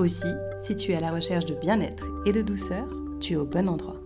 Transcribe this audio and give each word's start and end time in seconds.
Aussi, 0.00 0.32
si 0.62 0.76
tu 0.76 0.92
es 0.92 0.96
à 0.96 1.00
la 1.00 1.12
recherche 1.12 1.44
de 1.44 1.52
bien-être 1.52 2.06
et 2.24 2.32
de 2.32 2.40
douceur, 2.40 2.88
tu 3.20 3.34
es 3.34 3.36
au 3.36 3.44
bon 3.44 3.68
endroit. 3.68 4.00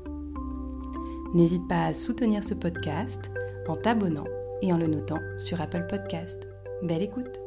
N'hésite 1.34 1.68
pas 1.68 1.84
à 1.84 1.94
soutenir 1.94 2.42
ce 2.42 2.54
podcast 2.54 3.30
en 3.68 3.76
t'abonnant 3.76 4.24
et 4.60 4.72
en 4.72 4.76
le 4.76 4.88
notant 4.88 5.20
sur 5.38 5.60
Apple 5.60 5.86
Podcast. 5.88 6.48
Belle 6.82 7.02
écoute 7.02 7.38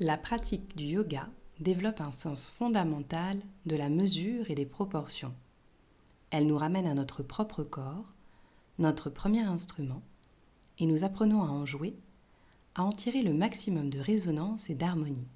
La 0.00 0.18
pratique 0.18 0.74
du 0.74 0.86
yoga 0.86 1.28
développe 1.60 2.00
un 2.00 2.10
sens 2.10 2.50
fondamental 2.50 3.38
de 3.64 3.76
la 3.76 3.90
mesure 3.90 4.50
et 4.50 4.56
des 4.56 4.66
proportions. 4.66 5.34
Elle 6.30 6.48
nous 6.48 6.58
ramène 6.58 6.88
à 6.88 6.94
notre 6.94 7.22
propre 7.22 7.62
corps, 7.62 8.12
notre 8.80 9.08
premier 9.08 9.42
instrument, 9.42 10.02
et 10.80 10.86
nous 10.86 11.04
apprenons 11.04 11.44
à 11.44 11.48
en 11.48 11.64
jouer 11.64 11.94
à 12.74 12.82
en 12.82 12.90
tirer 12.90 13.22
le 13.22 13.32
maximum 13.32 13.88
de 13.88 14.00
résonance 14.00 14.68
et 14.68 14.74
d'harmonie. 14.74 15.28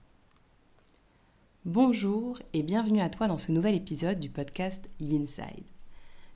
Bonjour 1.65 2.41
et 2.53 2.63
bienvenue 2.65 3.01
à 3.01 3.11
toi 3.11 3.29
dans 3.29 3.39
ce 3.39 3.53
nouvel 3.53 3.77
épisode 3.77 4.19
du 4.19 4.29
podcast 4.29 4.91
Inside. 5.01 5.65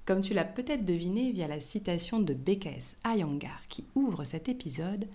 Comme 0.05 0.21
tu 0.21 0.33
l'as 0.33 0.45
peut-être 0.45 0.85
deviné 0.85 1.33
via 1.33 1.49
la 1.49 1.61
citation 1.61 2.21
de 2.21 2.35
BKS 2.35 2.97
Iyengar 3.05 3.67
qui 3.69 3.85
ouvre 3.97 4.25
cet 4.25 4.49
épisode, 4.49 5.09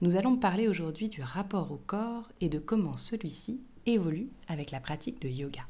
nous 0.00 0.16
allons 0.16 0.36
parler 0.36 0.66
aujourd'hui 0.66 1.08
du 1.08 1.22
rapport 1.22 1.70
au 1.70 1.76
corps 1.76 2.30
et 2.40 2.48
de 2.48 2.58
comment 2.58 2.96
celui-ci 2.96 3.60
évolue 3.86 4.30
avec 4.48 4.72
la 4.72 4.80
pratique 4.80 5.20
de 5.20 5.28
yoga. 5.28 5.62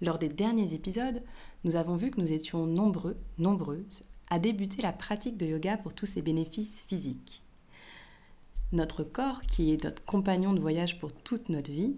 Lors 0.00 0.18
des 0.18 0.28
derniers 0.28 0.72
épisodes, 0.72 1.22
nous 1.64 1.76
avons 1.76 1.96
vu 1.96 2.10
que 2.10 2.20
nous 2.20 2.32
étions 2.32 2.66
nombreux, 2.66 3.16
nombreuses, 3.38 4.02
à 4.30 4.38
débuter 4.38 4.80
la 4.80 4.92
pratique 4.92 5.36
de 5.36 5.46
yoga 5.46 5.76
pour 5.76 5.92
tous 5.92 6.06
ses 6.06 6.22
bénéfices 6.22 6.84
physiques. 6.88 7.42
Notre 8.72 9.02
corps, 9.02 9.40
qui 9.42 9.72
est 9.72 9.84
notre 9.84 10.04
compagnon 10.04 10.52
de 10.52 10.60
voyage 10.60 10.98
pour 10.98 11.10
toute 11.10 11.48
notre 11.48 11.70
vie, 11.70 11.96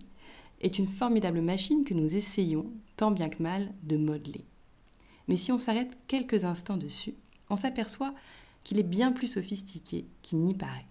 est 0.61 0.79
une 0.79 0.87
formidable 0.87 1.41
machine 1.41 1.85
que 1.85 1.95
nous 1.95 2.15
essayons, 2.15 2.71
tant 2.97 3.11
bien 3.11 3.29
que 3.29 3.43
mal, 3.43 3.73
de 3.83 3.97
modeler. 3.97 4.45
Mais 5.27 5.37
si 5.37 5.51
on 5.51 5.59
s'arrête 5.59 5.99
quelques 6.07 6.45
instants 6.45 6.77
dessus, 6.77 7.15
on 7.49 7.57
s'aperçoit 7.57 8.15
qu'il 8.63 8.79
est 8.79 8.85
bien 8.85 9.11
plus 9.11 9.27
sophistiqué 9.27 10.07
qu'il 10.23 10.41
n'y 10.41 10.55
paraît. 10.55 10.87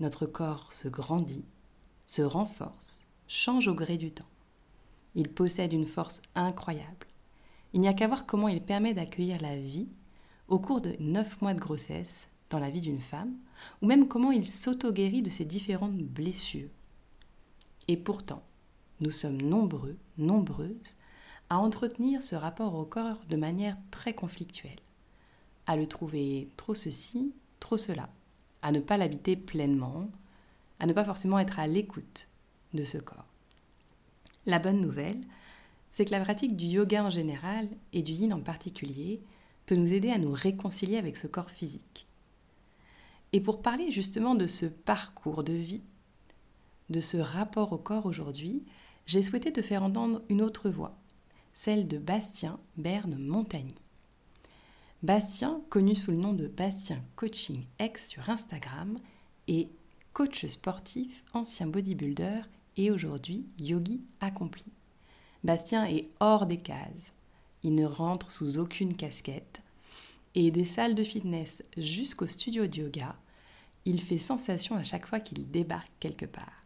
Notre 0.00 0.26
corps 0.26 0.72
se 0.72 0.88
grandit, 0.88 1.44
se 2.06 2.20
renforce, 2.20 3.06
change 3.26 3.68
au 3.68 3.74
gré 3.74 3.96
du 3.96 4.10
temps. 4.10 4.28
Il 5.14 5.30
possède 5.30 5.72
une 5.72 5.86
force 5.86 6.20
incroyable. 6.34 7.06
Il 7.72 7.80
n'y 7.80 7.88
a 7.88 7.94
qu'à 7.94 8.06
voir 8.06 8.26
comment 8.26 8.48
il 8.48 8.60
permet 8.60 8.92
d'accueillir 8.92 9.40
la 9.40 9.56
vie 9.56 9.88
au 10.48 10.58
cours 10.58 10.82
de 10.82 10.94
neuf 11.00 11.40
mois 11.40 11.54
de 11.54 11.60
grossesse 11.60 12.30
dans 12.50 12.58
la 12.58 12.70
vie 12.70 12.80
d'une 12.80 13.00
femme, 13.00 13.34
ou 13.82 13.86
même 13.86 14.08
comment 14.08 14.30
il 14.30 14.46
s'auto-guérit 14.46 15.22
de 15.22 15.30
ses 15.30 15.44
différentes 15.44 15.96
blessures. 15.96 16.70
Et 17.88 17.96
pourtant, 17.96 18.42
nous 19.00 19.10
sommes 19.10 19.40
nombreux, 19.40 19.96
nombreuses, 20.18 20.96
à 21.50 21.58
entretenir 21.58 22.22
ce 22.22 22.34
rapport 22.34 22.74
au 22.74 22.84
corps 22.84 23.20
de 23.28 23.36
manière 23.36 23.76
très 23.90 24.12
conflictuelle, 24.12 24.80
à 25.66 25.76
le 25.76 25.86
trouver 25.86 26.48
trop 26.56 26.74
ceci, 26.74 27.32
trop 27.60 27.76
cela, 27.76 28.08
à 28.62 28.72
ne 28.72 28.80
pas 28.80 28.96
l'habiter 28.96 29.36
pleinement, 29.36 30.10
à 30.80 30.86
ne 30.86 30.92
pas 30.92 31.04
forcément 31.04 31.38
être 31.38 31.58
à 31.58 31.66
l'écoute 31.66 32.28
de 32.74 32.84
ce 32.84 32.98
corps. 32.98 33.26
La 34.46 34.58
bonne 34.58 34.80
nouvelle, 34.80 35.20
c'est 35.90 36.04
que 36.04 36.10
la 36.10 36.20
pratique 36.20 36.56
du 36.56 36.66
yoga 36.66 37.04
en 37.04 37.10
général 37.10 37.68
et 37.92 38.02
du 38.02 38.12
yin 38.12 38.32
en 38.32 38.40
particulier 38.40 39.20
peut 39.66 39.76
nous 39.76 39.92
aider 39.92 40.10
à 40.10 40.18
nous 40.18 40.32
réconcilier 40.32 40.98
avec 40.98 41.16
ce 41.16 41.26
corps 41.26 41.50
physique. 41.50 42.05
Et 43.32 43.40
pour 43.40 43.62
parler 43.62 43.90
justement 43.90 44.34
de 44.34 44.46
ce 44.46 44.66
parcours 44.66 45.44
de 45.44 45.52
vie, 45.52 45.82
de 46.90 47.00
ce 47.00 47.16
rapport 47.16 47.72
au 47.72 47.78
corps 47.78 48.06
aujourd'hui, 48.06 48.64
j'ai 49.06 49.22
souhaité 49.22 49.52
te 49.52 49.62
faire 49.62 49.82
entendre 49.82 50.22
une 50.28 50.42
autre 50.42 50.70
voix, 50.70 50.96
celle 51.52 51.88
de 51.88 51.98
Bastien 51.98 52.58
Berne 52.76 53.16
Montagny. 53.18 53.74
Bastien, 55.02 55.60
connu 55.68 55.94
sous 55.94 56.10
le 56.10 56.16
nom 56.16 56.32
de 56.32 56.46
Bastien 56.46 57.00
Coaching 57.16 57.64
X 57.80 58.08
sur 58.08 58.30
Instagram, 58.30 58.98
est 59.46 59.68
coach 60.12 60.46
sportif, 60.46 61.24
ancien 61.34 61.66
bodybuilder 61.66 62.40
et 62.76 62.90
aujourd'hui 62.90 63.46
yogi 63.58 64.00
accompli. 64.20 64.64
Bastien 65.44 65.84
est 65.84 66.08
hors 66.20 66.46
des 66.46 66.56
cases. 66.56 67.12
Il 67.62 67.74
ne 67.74 67.84
rentre 67.84 68.32
sous 68.32 68.58
aucune 68.58 68.96
casquette. 68.96 69.60
Et 70.38 70.50
des 70.50 70.64
salles 70.64 70.94
de 70.94 71.02
fitness 71.02 71.64
jusqu'au 71.78 72.26
studio 72.26 72.66
de 72.66 72.76
yoga, 72.76 73.16
il 73.86 74.02
fait 74.02 74.18
sensation 74.18 74.76
à 74.76 74.82
chaque 74.82 75.06
fois 75.06 75.18
qu'il 75.18 75.50
débarque 75.50 75.90
quelque 75.98 76.26
part. 76.26 76.62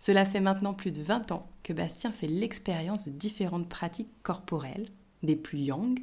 Cela 0.00 0.26
fait 0.26 0.40
maintenant 0.40 0.74
plus 0.74 0.90
de 0.90 1.00
20 1.00 1.30
ans 1.30 1.48
que 1.62 1.72
Bastien 1.72 2.10
fait 2.10 2.26
l'expérience 2.26 3.06
de 3.06 3.12
différentes 3.12 3.68
pratiques 3.68 4.10
corporelles, 4.24 4.88
des 5.22 5.36
plus 5.36 5.60
yang, 5.60 5.96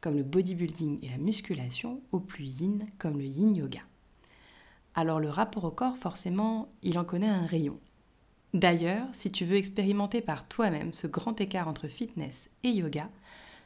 comme 0.00 0.16
le 0.16 0.22
bodybuilding 0.22 0.98
et 1.04 1.10
la 1.10 1.18
musculation, 1.18 2.00
aux 2.10 2.20
plus 2.20 2.62
yin, 2.62 2.86
comme 2.96 3.18
le 3.18 3.26
yin 3.26 3.54
yoga. 3.54 3.82
Alors 4.94 5.20
le 5.20 5.28
rapport 5.28 5.64
au 5.64 5.70
corps, 5.70 5.98
forcément, 5.98 6.72
il 6.82 6.98
en 6.98 7.04
connaît 7.04 7.30
un 7.30 7.44
rayon. 7.44 7.78
D'ailleurs, 8.54 9.06
si 9.12 9.30
tu 9.30 9.44
veux 9.44 9.56
expérimenter 9.56 10.22
par 10.22 10.48
toi-même 10.48 10.94
ce 10.94 11.06
grand 11.06 11.38
écart 11.38 11.68
entre 11.68 11.86
fitness 11.86 12.48
et 12.62 12.70
yoga, 12.70 13.10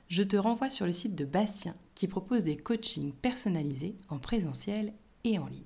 je 0.08 0.24
te 0.24 0.36
renvoie 0.36 0.70
sur 0.70 0.86
le 0.86 0.92
site 0.92 1.14
de 1.14 1.24
Bastien 1.24 1.76
qui 1.94 2.08
propose 2.08 2.44
des 2.44 2.56
coachings 2.56 3.12
personnalisés 3.12 3.96
en 4.08 4.18
présentiel 4.18 4.92
et 5.24 5.38
en 5.38 5.46
ligne. 5.46 5.62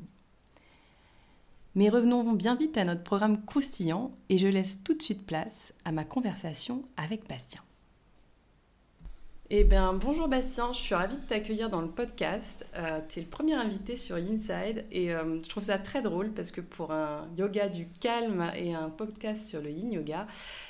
Mais 1.74 1.90
revenons 1.90 2.32
bien 2.32 2.54
vite 2.54 2.78
à 2.78 2.84
notre 2.84 3.02
programme 3.02 3.44
croustillant 3.44 4.10
et 4.30 4.38
je 4.38 4.48
laisse 4.48 4.82
tout 4.82 4.94
de 4.94 5.02
suite 5.02 5.26
place 5.26 5.74
à 5.84 5.92
ma 5.92 6.04
conversation 6.04 6.82
avec 6.96 7.28
Bastien. 7.28 7.60
Eh 9.48 9.62
bien, 9.62 9.92
bonjour 9.92 10.26
Bastien, 10.26 10.72
je 10.72 10.78
suis 10.78 10.94
ravie 10.96 11.18
de 11.18 11.22
t'accueillir 11.22 11.70
dans 11.70 11.80
le 11.80 11.88
podcast. 11.88 12.66
Euh, 12.74 12.98
tu 13.08 13.20
es 13.20 13.22
le 13.22 13.28
premier 13.28 13.54
invité 13.54 13.96
sur 13.96 14.16
Inside 14.16 14.84
et 14.90 15.14
euh, 15.14 15.40
je 15.40 15.48
trouve 15.48 15.62
ça 15.62 15.78
très 15.78 16.02
drôle 16.02 16.32
parce 16.32 16.50
que 16.50 16.60
pour 16.60 16.90
un 16.90 17.28
yoga 17.38 17.68
du 17.68 17.86
calme 18.00 18.50
et 18.56 18.74
un 18.74 18.88
podcast 18.88 19.46
sur 19.46 19.62
le 19.62 19.70
yin 19.70 19.92
yoga, 19.92 20.26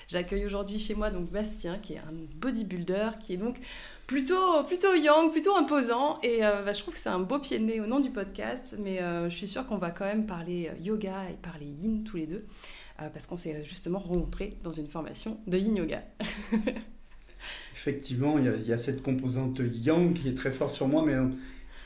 j'accueille 0.08 0.44
aujourd'hui 0.44 0.78
chez 0.78 0.94
moi 0.94 1.10
donc 1.10 1.30
Bastien 1.30 1.78
qui 1.78 1.94
est 1.94 2.00
un 2.00 2.12
bodybuilder 2.34 3.12
qui 3.18 3.32
est 3.32 3.38
donc 3.38 3.60
plutôt, 4.06 4.62
plutôt 4.64 4.94
young, 4.94 5.30
plutôt 5.32 5.56
imposant. 5.56 6.20
Et 6.22 6.44
euh, 6.44 6.62
bah, 6.62 6.72
je 6.72 6.80
trouve 6.80 6.94
que 6.94 7.00
c'est 7.00 7.08
un 7.08 7.20
beau 7.20 7.38
pied 7.38 7.58
de 7.58 7.64
nez 7.64 7.80
au 7.80 7.86
nom 7.86 8.00
du 8.00 8.10
podcast. 8.10 8.76
Mais 8.82 9.02
euh, 9.02 9.28
je 9.28 9.36
suis 9.36 9.48
sûre 9.48 9.66
qu'on 9.66 9.78
va 9.78 9.90
quand 9.90 10.04
même 10.04 10.26
parler 10.26 10.70
euh, 10.70 10.82
yoga 10.82 11.28
et 11.30 11.34
parler 11.34 11.66
yin 11.66 12.04
tous 12.04 12.16
les 12.16 12.26
deux. 12.26 12.44
parce 12.98 13.26
qu'on 13.26 13.36
s'est 13.36 13.64
justement 13.64 13.98
rencontrés 13.98 14.50
dans 14.62 14.72
une 14.72 14.86
formation 14.86 15.38
de 15.46 15.58
yin 15.58 15.76
yoga. 15.76 16.02
Effectivement, 17.72 18.38
il 18.38 18.66
y, 18.66 18.72
a 18.72 18.78
cette 18.78 19.02
composante 19.02 19.60
yang 19.60 20.12
qui 20.12 20.28
est 20.28 20.34
très 20.34 20.50
forte 20.50 20.74
sur 20.74 20.88
moi, 20.88 21.04
mais 21.06 21.14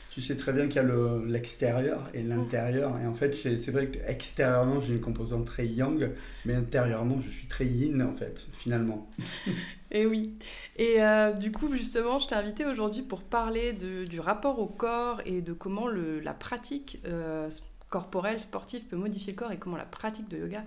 tu 0.09 0.19
sais 0.19 0.35
très 0.35 0.51
bien 0.51 0.67
qu'il 0.67 0.81
y 0.81 0.85
a 0.85 1.17
l'extérieur 1.27 2.09
et 2.15 2.23
l'intérieur. 2.23 2.97
Et 2.99 3.05
en 3.05 3.13
fait, 3.13 3.35
c'est 3.35 3.69
vrai 3.69 3.87
qu'extérieurement, 3.89 4.79
j'ai 4.79 4.93
une 4.93 5.01
composante 5.01 5.45
très 5.45 5.67
yang, 5.67 6.09
mais 6.45 6.55
intérieurement, 6.55 7.21
je 7.21 7.29
suis 7.29 7.45
très 7.45 7.67
yin, 7.67 8.01
en 8.01 8.15
fait, 8.15 8.47
finalement. 8.57 9.07
et 9.91 10.05
oui. 10.05 10.33
Et 10.77 11.01
euh, 11.03 11.33
du 11.33 11.51
coup, 11.51 11.73
justement, 11.75 12.19
je 12.19 12.27
t'ai 12.27 12.35
invité 12.35 12.65
aujourd'hui 12.65 13.01
pour 13.01 13.21
parler 13.21 13.73
du 13.73 14.19
rapport 14.19 14.59
au 14.59 14.67
corps 14.67 15.21
et 15.25 15.41
de 15.41 15.53
comment 15.53 15.87
la 15.87 16.33
pratique 16.33 16.99
euh, 17.05 17.49
corporelle, 17.91 18.41
sportive 18.41 18.85
peut 18.85 18.97
modifier 18.97 19.33
le 19.33 19.37
corps 19.37 19.51
et 19.51 19.59
comment 19.59 19.77
la 19.77 19.85
pratique 19.85 20.27
de 20.29 20.39
yoga 20.39 20.63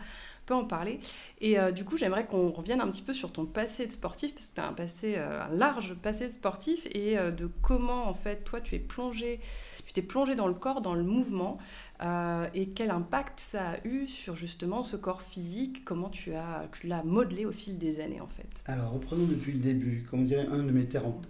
peut 0.47 0.55
en 0.55 0.65
parler. 0.65 1.01
Et 1.41 1.59
euh, 1.59 1.73
du 1.73 1.85
coup, 1.85 1.97
j'aimerais 1.97 2.27
qu'on 2.27 2.51
revienne 2.53 2.81
un 2.81 2.89
petit 2.89 3.03
peu 3.03 3.15
sur 3.15 3.33
ton 3.33 3.47
passé 3.47 3.87
de 3.87 3.91
sportif, 3.91 4.33
parce 4.35 4.51
que 4.51 4.55
tu 4.55 4.61
as 4.61 4.69
un, 4.69 4.73
passé, 4.73 5.17
un 5.17 5.49
large 5.49 5.95
passé 5.95 6.27
de 6.27 6.33
sportif, 6.33 6.87
et 6.93 7.17
de 7.17 7.51
comment, 7.63 8.09
en 8.09 8.15
fait, 8.15 8.45
toi, 8.45 8.61
tu 8.61 8.77
es 8.77 8.79
plongé, 8.79 9.41
tu 9.87 9.93
t'es 9.93 10.03
plongé 10.03 10.37
dans 10.37 10.47
le 10.47 10.55
corps, 10.55 10.83
dans 10.83 10.95
le 10.95 11.03
mouvement, 11.03 11.59
euh, 12.03 12.49
et 12.55 12.71
quel 12.71 12.91
impact 12.91 13.39
ça 13.41 13.71
a 13.71 13.87
eu 13.87 14.09
sur 14.09 14.37
justement 14.37 14.83
ce 14.83 14.97
corps 14.97 15.23
physique? 15.23 15.85
Comment 15.85 16.09
tu 16.09 16.35
as 16.35 16.69
l'as 16.83 17.03
modelé 17.03 17.47
au 17.47 17.53
fil 17.53 17.79
des 17.79 18.01
années 18.01 18.21
en 18.21 18.27
fait? 18.27 18.63
Alors 18.67 18.93
reprenons 18.93 19.27
depuis 19.27 19.53
le 19.53 19.61
début. 19.61 20.07
Comme 20.11 20.25
dirait 20.25 20.47
un 20.47 20.63
de 20.63 20.73
mes 20.73 20.89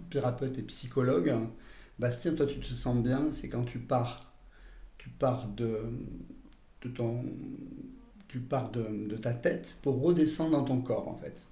thérapeutes 0.09 0.57
et 0.57 0.63
psychologues, 0.63 1.33
Bastien, 1.99 2.33
toi 2.33 2.45
tu 2.45 2.59
te 2.59 2.65
sens 2.65 2.97
bien, 2.97 3.27
c'est 3.31 3.47
quand 3.47 3.63
tu 3.63 3.79
pars, 3.79 4.33
tu 5.05 5.11
pars 5.11 5.47
de, 5.55 5.81
de 6.81 6.89
ton, 6.89 7.23
tu 8.27 8.39
pars 8.39 8.71
de, 8.71 9.15
ta 9.17 9.33
tête 9.33 9.77
pour 9.83 10.01
redescendre 10.01 10.51
dans 10.51 10.63
ton 10.63 10.81
corps 10.81 11.07
en 11.07 11.15
fait. 11.15 11.43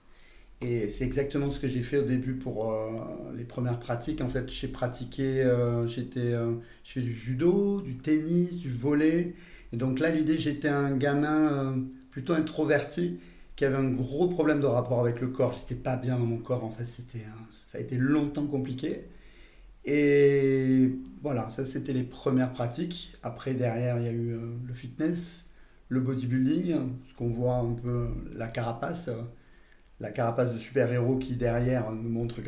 Et 0.61 0.89
c'est 0.89 1.03
exactement 1.03 1.51
ce 1.51 1.59
que 1.59 1.67
j'ai 1.67 1.83
fait 1.83 1.99
au 1.99 2.03
début 2.03 2.33
pour 2.33 2.73
euh, 2.73 2.89
les 3.37 3.43
premières 3.43 3.79
pratiques. 3.79 4.21
En 4.21 4.29
fait, 4.29 4.49
j'ai 4.49 4.69
pratiqué, 4.69 5.43
euh, 5.43 5.85
j'étais, 5.85 6.33
euh, 6.33 6.53
je 6.83 6.93
fais 6.93 7.01
du 7.01 7.13
judo, 7.13 7.81
du 7.81 7.97
tennis, 7.97 8.57
du 8.57 8.71
volet. 8.71 9.35
Et 9.71 9.77
donc 9.77 9.99
là, 9.99 10.09
l'idée, 10.09 10.37
j'étais 10.37 10.69
un 10.69 10.95
gamin 10.95 11.77
plutôt 12.09 12.33
introverti 12.33 13.19
qui 13.55 13.65
avait 13.65 13.75
un 13.75 13.91
gros 13.91 14.27
problème 14.29 14.61
de 14.61 14.65
rapport 14.65 14.99
avec 14.99 15.21
le 15.21 15.27
corps. 15.27 15.53
J'étais 15.53 15.79
pas 15.79 15.95
bien 15.95 16.17
dans 16.17 16.25
mon 16.25 16.37
corps. 16.37 16.63
En 16.63 16.71
fait, 16.71 16.85
c'était, 16.87 17.25
ça 17.67 17.77
a 17.77 17.81
été 17.81 17.97
longtemps 17.97 18.47
compliqué. 18.47 19.01
Et 19.85 20.91
voilà, 21.21 21.49
ça 21.49 21.65
c'était 21.65 21.93
les 21.93 22.03
premières 22.03 22.53
pratiques. 22.53 23.15
Après, 23.23 23.53
derrière, 23.53 23.97
il 23.99 24.05
y 24.05 24.07
a 24.07 24.13
eu 24.13 24.37
le 24.65 24.73
fitness, 24.73 25.49
le 25.89 25.99
bodybuilding, 26.01 26.75
ce 27.09 27.13
qu'on 27.15 27.29
voit 27.29 27.55
un 27.55 27.73
peu 27.73 28.07
la 28.35 28.47
carapace 28.47 29.09
la 30.03 30.11
carapace 30.11 30.53
de 30.53 30.59
super-héros 30.59 31.17
qui 31.17 31.35
derrière 31.35 31.91
nous 31.91 32.09
montre 32.09 32.41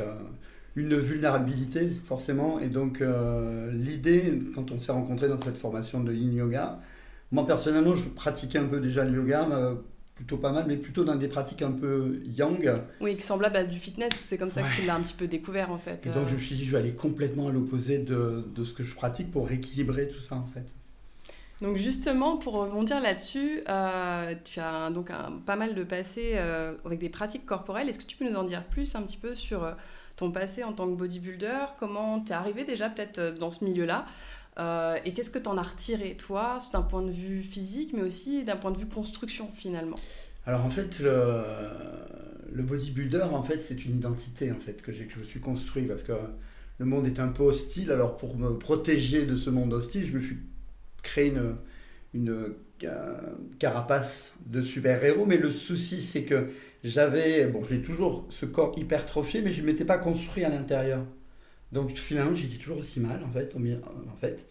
une 0.75 0.95
vulnérabilité 0.97 1.87
forcément. 1.87 2.59
Et 2.59 2.69
donc 2.69 3.01
euh, 3.01 3.71
l'idée, 3.71 4.41
quand 4.53 4.71
on 4.71 4.77
s'est 4.77 4.91
rencontré 4.91 5.27
dans 5.29 5.37
cette 5.37 5.57
formation 5.57 6.03
de 6.03 6.13
Yin 6.13 6.35
Yoga, 6.35 6.79
moi 7.31 7.47
personnellement 7.47 7.95
je 7.95 8.09
pratiquais 8.09 8.59
un 8.59 8.65
peu 8.65 8.79
déjà 8.79 9.05
le 9.05 9.15
yoga, 9.15 9.47
euh, 9.51 9.75
plutôt 10.15 10.37
pas 10.37 10.51
mal, 10.51 10.65
mais 10.67 10.77
plutôt 10.77 11.03
dans 11.03 11.15
des 11.15 11.27
pratiques 11.27 11.61
un 11.61 11.71
peu 11.71 12.21
yang. 12.25 12.71
Oui, 13.01 13.17
qui 13.17 13.23
semblable 13.23 13.57
à 13.57 13.63
du 13.65 13.79
fitness, 13.79 14.13
c'est 14.17 14.37
comme 14.37 14.51
ça 14.51 14.61
que 14.61 14.75
tu 14.75 14.85
l'as 14.85 14.95
un 14.95 15.01
petit 15.01 15.13
peu 15.13 15.27
découvert 15.27 15.71
en 15.71 15.77
fait. 15.77 16.05
Et 16.07 16.09
donc 16.09 16.27
je 16.27 16.35
me 16.35 16.39
suis 16.39 16.55
dit 16.55 16.65
je 16.65 16.71
vais 16.71 16.77
aller 16.77 16.93
complètement 16.93 17.49
à 17.49 17.51
l'opposé 17.51 17.99
de, 17.99 18.45
de 18.55 18.63
ce 18.63 18.73
que 18.73 18.83
je 18.83 18.95
pratique 18.95 19.31
pour 19.31 19.47
rééquilibrer 19.47 20.07
tout 20.07 20.19
ça 20.19 20.35
en 20.35 20.45
fait. 20.45 20.65
Donc 21.61 21.77
justement, 21.77 22.37
pour 22.37 22.53
rebondir 22.53 23.01
là-dessus, 23.01 23.61
euh, 23.69 24.33
tu 24.43 24.59
as 24.59 24.89
donc 24.89 25.09
un, 25.09 25.39
pas 25.45 25.55
mal 25.55 25.73
de 25.73 25.83
passé 25.83 26.33
euh, 26.35 26.73
avec 26.85 26.99
des 26.99 27.09
pratiques 27.09 27.45
corporelles. 27.45 27.87
Est-ce 27.87 27.99
que 27.99 28.05
tu 28.05 28.17
peux 28.17 28.29
nous 28.29 28.35
en 28.35 28.43
dire 28.43 28.63
plus 28.63 28.93
un 28.95 29.03
petit 29.03 29.17
peu 29.17 29.35
sur 29.35 29.63
euh, 29.63 29.71
ton 30.17 30.31
passé 30.31 30.63
en 30.63 30.73
tant 30.73 30.85
que 30.85 30.95
bodybuilder? 30.95 31.65
Comment 31.79 32.19
tu 32.19 32.31
es 32.31 32.35
arrivé 32.35 32.65
déjà 32.65 32.89
peut-être 32.89 33.37
dans 33.39 33.51
ce 33.51 33.63
milieu-là? 33.63 34.05
Et 34.57 35.13
qu'est-ce 35.13 35.29
que 35.29 35.39
tu 35.39 35.49
en 35.49 35.57
as 35.57 35.63
retiré, 35.63 36.15
toi, 36.15 36.59
d'un 36.71 36.81
point 36.81 37.01
de 37.01 37.11
vue 37.11 37.41
physique, 37.41 37.91
mais 37.93 38.03
aussi 38.03 38.43
d'un 38.43 38.55
point 38.55 38.71
de 38.71 38.77
vue 38.77 38.87
construction 38.87 39.49
finalement? 39.55 39.97
Alors 40.45 40.63
en 40.63 40.69
fait, 40.69 40.99
le, 40.99 42.61
bodybuilder, 42.63 43.23
en 43.23 43.43
fait, 43.43 43.61
c'est 43.67 43.83
une 43.85 43.95
identité 43.95 44.51
en 44.51 44.59
fait, 44.59 44.81
que, 44.81 44.91
je 44.91 45.19
me 45.19 45.25
suis 45.25 45.39
construit 45.39 45.83
parce 45.83 46.03
que 46.03 46.13
le 46.77 46.85
monde 46.85 47.07
est 47.07 47.19
un 47.19 47.29
peu 47.29 47.43
hostile. 47.43 47.91
Alors 47.91 48.17
pour 48.17 48.37
me 48.37 48.57
protéger 48.57 49.25
de 49.25 49.35
ce 49.35 49.49
monde 49.49 49.73
hostile, 49.73 50.05
je 50.05 50.13
me 50.13 50.21
suis 50.21 50.37
créer 51.01 51.27
une, 51.27 51.55
une 52.13 52.53
carapace 53.59 54.35
de 54.45 54.61
super-héros, 54.61 55.25
mais 55.25 55.37
le 55.37 55.51
souci 55.51 56.01
c'est 56.01 56.23
que 56.23 56.49
j'avais, 56.83 57.47
bon 57.47 57.63
j'ai 57.63 57.81
toujours 57.81 58.27
ce 58.29 58.45
corps 58.45 58.73
hypertrophié, 58.77 59.41
mais 59.41 59.51
je 59.51 59.61
ne 59.61 59.67
m'étais 59.67 59.85
pas 59.85 59.97
construit 59.97 60.43
à 60.43 60.49
l'intérieur. 60.49 61.05
Donc 61.75 61.91
finalement 61.91 62.33
j'étais 62.33 62.57
toujours 62.57 62.79
aussi 62.79 62.99
mal 62.99 63.21
en 63.23 63.31
fait. 64.17 64.47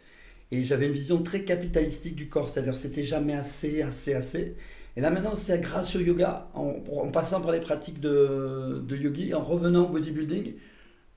Et 0.53 0.63
j'avais 0.63 0.87
une 0.87 0.93
vision 0.93 1.23
très 1.23 1.41
capitalistique 1.41 2.15
du 2.15 2.29
corps, 2.29 2.49
c'est-à-dire 2.49 2.77
c'était 2.77 3.03
jamais 3.03 3.33
assez, 3.33 3.83
assez, 3.83 4.15
assez. 4.15 4.55
Et 4.97 5.01
là 5.01 5.11
maintenant 5.11 5.35
c'est 5.35 5.61
grâce 5.61 5.97
au 5.97 6.01
yoga, 6.01 6.49
en, 6.55 6.75
passant 7.09 7.41
par 7.41 7.51
les 7.51 7.61
pratiques 7.61 7.99
de, 7.99 8.85
de 8.87 8.97
yogi, 8.97 9.35
en 9.35 9.43
revenant 9.43 9.87
au 9.87 9.89
bodybuilding, 9.89 10.53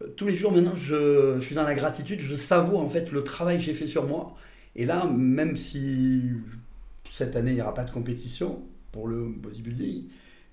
euh, 0.01 0.07
tous 0.15 0.25
les 0.27 0.35
jours 0.35 0.51
maintenant 0.51 0.75
je, 0.75 1.35
je, 1.39 1.45
suis 1.45 1.55
dans 1.55 1.63
la 1.63 1.75
gratitude, 1.75 2.21
je 2.21 2.33
savoure 2.33 2.79
en 2.79 2.89
fait 2.89 3.11
le 3.11 3.23
travail 3.23 3.57
que 3.57 3.63
j'ai 3.63 3.75
fait 3.75 3.85
sur 3.85 4.07
moi 4.07 4.35
et 4.77 4.85
là, 4.85 5.05
même 5.07 5.57
si 5.57 6.21
cette 7.11 7.35
année, 7.35 7.51
il 7.51 7.55
n'y 7.55 7.61
aura 7.61 7.73
pas 7.73 7.83
de 7.83 7.91
compétition 7.91 8.61
pour 8.91 9.07
le 9.07 9.25
bodybuilding, 9.25 10.03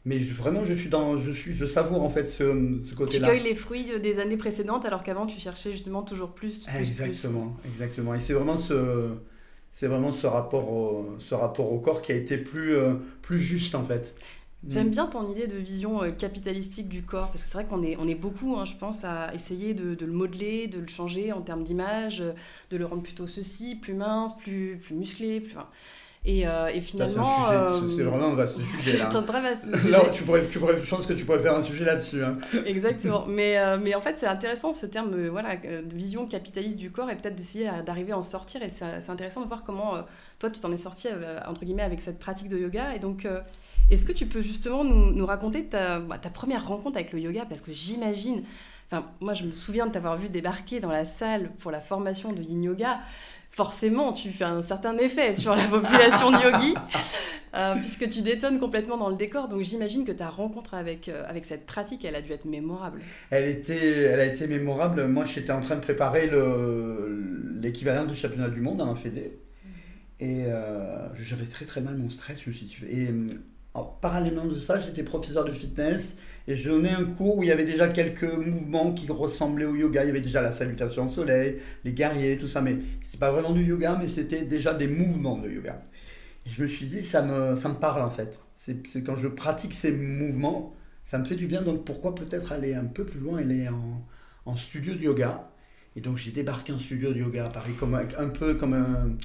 mais 0.04 0.18
vraiment, 0.18 0.64
je 0.64 0.74
suis 0.74 0.90
dans, 0.90 1.16
je 1.16 1.30
suis, 1.30 1.54
je 1.54 1.64
savoure 1.64 2.02
en 2.02 2.10
fait 2.10 2.28
ce, 2.28 2.44
ce 2.84 2.94
côté-là. 2.94 3.28
Tu 3.28 3.32
cueilles 3.32 3.42
les 3.42 3.54
fruits 3.54 4.00
des 4.00 4.18
années 4.18 4.36
précédentes, 4.36 4.84
alors 4.84 5.02
qu'avant, 5.02 5.26
tu 5.26 5.40
cherchais 5.40 5.72
justement 5.72 6.02
toujours 6.02 6.32
plus. 6.32 6.66
exactement, 6.78 7.56
exactement. 7.64 8.14
Et 8.14 8.20
c'est 8.20 8.34
vraiment 8.34 8.58
ce, 8.58 9.10
c'est 9.72 9.88
vraiment 9.88 10.12
ce 10.12 10.26
rapport, 10.26 10.70
au, 10.70 11.16
ce 11.18 11.34
rapport 11.34 11.72
au 11.72 11.78
corps 11.78 12.00
qui 12.00 12.12
a 12.12 12.14
été 12.14 12.38
plus, 12.38 12.74
euh, 12.74 12.94
plus 13.22 13.40
juste 13.40 13.74
en 13.74 13.84
fait. 13.84 14.14
J'aime 14.68 14.86
mm. 14.88 14.90
bien 14.90 15.06
ton 15.06 15.28
idée 15.28 15.46
de 15.46 15.56
vision 15.56 16.02
euh, 16.02 16.10
capitalistique 16.10 16.88
du 16.88 17.02
corps, 17.02 17.28
parce 17.28 17.42
que 17.42 17.48
c'est 17.48 17.58
vrai 17.58 17.66
qu'on 17.66 17.82
est, 17.82 17.96
on 17.98 18.06
est 18.06 18.14
beaucoup, 18.14 18.56
hein, 18.56 18.64
je 18.64 18.76
pense, 18.76 19.04
à 19.04 19.34
essayer 19.34 19.74
de, 19.74 19.94
de, 19.94 20.06
le 20.06 20.12
modeler, 20.12 20.68
de 20.68 20.78
le 20.78 20.86
changer 20.86 21.32
en 21.32 21.40
termes 21.40 21.64
d'image, 21.64 22.20
euh, 22.20 22.32
de 22.70 22.76
le 22.76 22.86
rendre 22.86 23.02
plutôt 23.02 23.26
ceci, 23.26 23.74
plus 23.74 23.94
mince, 23.94 24.36
plus, 24.38 24.78
plus 24.82 24.94
musclé. 24.94 25.40
Plus... 25.40 25.54
Et, 26.26 26.46
euh, 26.46 26.68
et, 26.68 26.80
finalement. 26.80 27.28
C'est 27.94 28.02
vraiment 28.02 28.28
un 28.28 28.34
vaste 28.34 28.56
sujet. 28.76 28.98
C'est 28.98 29.14
un 29.14 29.22
très 29.22 29.42
vaste 29.42 29.74
sujet. 29.74 29.90
Là, 29.90 30.00
tu 30.12 30.22
pourrais, 30.22 30.44
tu 30.46 30.58
pourrais, 30.58 30.80
je 30.82 30.88
pense 30.88 31.06
que 31.06 31.12
tu 31.12 31.24
pourrais 31.24 31.38
faire 31.38 31.54
un 31.54 31.62
sujet 31.62 31.84
là-dessus. 31.84 32.24
Hein. 32.24 32.38
Exactement. 32.66 33.26
Mais, 33.28 33.76
mais 33.78 33.94
en 33.94 34.00
fait, 34.00 34.16
c'est 34.16 34.26
intéressant 34.26 34.72
ce 34.72 34.86
terme 34.86 35.28
voilà, 35.28 35.56
de 35.56 35.94
vision 35.94 36.26
capitaliste 36.26 36.76
du 36.76 36.90
corps 36.90 37.10
et 37.10 37.16
peut-être 37.16 37.36
d'essayer 37.36 37.68
d'arriver 37.84 38.12
à 38.12 38.18
en 38.18 38.22
sortir. 38.22 38.62
Et 38.62 38.70
c'est 38.70 39.10
intéressant 39.10 39.42
de 39.42 39.48
voir 39.48 39.64
comment 39.64 39.94
toi, 40.38 40.50
tu 40.50 40.60
t'en 40.60 40.72
es 40.72 40.78
sorti, 40.78 41.08
entre 41.46 41.64
guillemets, 41.64 41.82
avec 41.82 42.00
cette 42.00 42.18
pratique 42.18 42.48
de 42.48 42.58
yoga. 42.58 42.94
Et 42.94 42.98
donc. 42.98 43.26
Est-ce 43.90 44.06
que 44.06 44.12
tu 44.12 44.26
peux 44.26 44.40
justement 44.40 44.82
nous, 44.82 45.12
nous 45.12 45.26
raconter 45.26 45.66
ta, 45.66 45.98
bah, 45.98 46.18
ta, 46.18 46.30
première 46.30 46.66
rencontre 46.66 46.96
avec 46.96 47.12
le 47.12 47.20
yoga? 47.20 47.44
Parce 47.46 47.60
que 47.60 47.72
j'imagine, 47.72 48.42
enfin, 48.90 49.06
moi 49.20 49.34
je 49.34 49.44
me 49.44 49.52
souviens 49.52 49.86
de 49.86 49.92
t'avoir 49.92 50.16
vu 50.16 50.28
débarquer 50.28 50.80
dans 50.80 50.90
la 50.90 51.04
salle 51.04 51.50
pour 51.58 51.70
la 51.70 51.80
formation 51.80 52.32
de 52.32 52.40
yin 52.40 52.62
yoga. 52.62 53.00
Forcément, 53.54 54.12
tu 54.12 54.30
fais 54.30 54.42
un 54.42 54.62
certain 54.62 54.98
effet 54.98 55.36
sur 55.36 55.54
la 55.54 55.62
population 55.66 56.32
de 56.32 56.42
yogi, 56.42 56.74
euh, 57.54 57.76
puisque 57.76 58.10
tu 58.10 58.20
détonnes 58.20 58.58
complètement 58.58 58.96
dans 58.96 59.08
le 59.08 59.14
décor. 59.14 59.46
Donc 59.46 59.62
j'imagine 59.62 60.04
que 60.04 60.10
ta 60.10 60.28
rencontre 60.28 60.74
avec, 60.74 61.08
euh, 61.08 61.22
avec 61.28 61.44
cette 61.44 61.64
pratique, 61.64 62.04
elle 62.04 62.16
a 62.16 62.20
dû 62.20 62.32
être 62.32 62.46
mémorable. 62.46 63.00
Elle, 63.30 63.48
était, 63.48 64.02
elle 64.02 64.18
a 64.18 64.26
été 64.26 64.48
mémorable. 64.48 65.06
Moi, 65.06 65.24
j'étais 65.24 65.52
en 65.52 65.60
train 65.60 65.76
de 65.76 65.82
préparer 65.82 66.28
l'équivalent 67.52 68.06
du 68.06 68.16
championnat 68.16 68.48
du 68.48 68.60
monde 68.60 68.80
en 68.80 68.96
Fédé. 68.96 69.38
Et 70.18 70.46
euh, 70.46 71.14
j'avais 71.14 71.46
très 71.46 71.64
très 71.64 71.80
mal 71.80 71.96
mon 71.96 72.10
stress. 72.10 72.38
Je 72.44 72.50
me 72.50 72.54
suis 72.54 72.66
et 72.88 73.08
alors, 73.74 73.98
parallèlement 73.98 74.44
de 74.44 74.54
ça, 74.54 74.78
j'étais 74.78 75.02
professeur 75.02 75.44
de 75.44 75.50
fitness 75.50 76.16
et 76.46 76.54
je 76.54 76.70
donnais 76.70 76.92
un 76.92 77.04
cours 77.04 77.38
où 77.38 77.42
il 77.42 77.48
y 77.48 77.52
avait 77.52 77.64
déjà 77.64 77.88
quelques 77.88 78.22
mouvements 78.22 78.92
qui 78.92 79.10
ressemblaient 79.10 79.64
au 79.64 79.74
yoga. 79.74 80.04
Il 80.04 80.06
y 80.06 80.10
avait 80.10 80.20
déjà 80.20 80.42
la 80.42 80.52
salutation 80.52 81.06
au 81.06 81.08
soleil, 81.08 81.56
les 81.84 81.92
guerriers, 81.92 82.38
tout 82.38 82.46
ça. 82.46 82.60
Mais 82.60 82.76
c'était 83.02 83.18
pas 83.18 83.32
vraiment 83.32 83.50
du 83.50 83.64
yoga, 83.64 83.98
mais 84.00 84.06
c'était 84.06 84.44
déjà 84.44 84.74
des 84.74 84.86
mouvements 84.86 85.38
de 85.38 85.50
yoga. 85.50 85.82
Et 86.46 86.50
je 86.50 86.62
me 86.62 86.68
suis 86.68 86.86
dit, 86.86 87.02
ça 87.02 87.22
me, 87.22 87.56
ça 87.56 87.68
me 87.68 87.74
parle 87.74 88.02
en 88.02 88.10
fait. 88.10 88.38
C'est 88.56 89.02
quand 89.02 89.16
je 89.16 89.26
pratique 89.26 89.74
ces 89.74 89.90
mouvements, 89.90 90.72
ça 91.02 91.18
me 91.18 91.24
fait 91.24 91.34
du 91.34 91.48
bien. 91.48 91.62
Donc 91.62 91.84
pourquoi 91.84 92.14
peut-être 92.14 92.52
aller 92.52 92.74
un 92.74 92.84
peu 92.84 93.04
plus 93.04 93.18
loin, 93.18 93.38
aller 93.38 93.68
en, 93.68 94.06
en 94.46 94.56
studio 94.56 94.94
de 94.94 95.02
yoga? 95.02 95.50
Et 95.96 96.00
donc 96.00 96.16
j'ai 96.16 96.30
débarqué 96.30 96.72
en 96.72 96.78
studio 96.78 97.12
de 97.12 97.18
yoga 97.18 97.46
à 97.46 97.50
Paris, 97.50 97.72
comme, 97.78 97.94
un 97.94 98.28
peu 98.28 98.54
comme 98.54 98.74
un, 98.74 99.16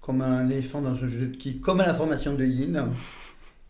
comme 0.00 0.22
un 0.22 0.48
éléphant 0.48 0.80
dans 0.80 0.94
un 0.94 1.08
jeu 1.08 1.26
de 1.26 1.36
qui, 1.36 1.58
comme 1.58 1.80
à 1.80 1.86
la 1.86 1.94
formation 1.94 2.34
de 2.34 2.44
Yin. 2.44 2.88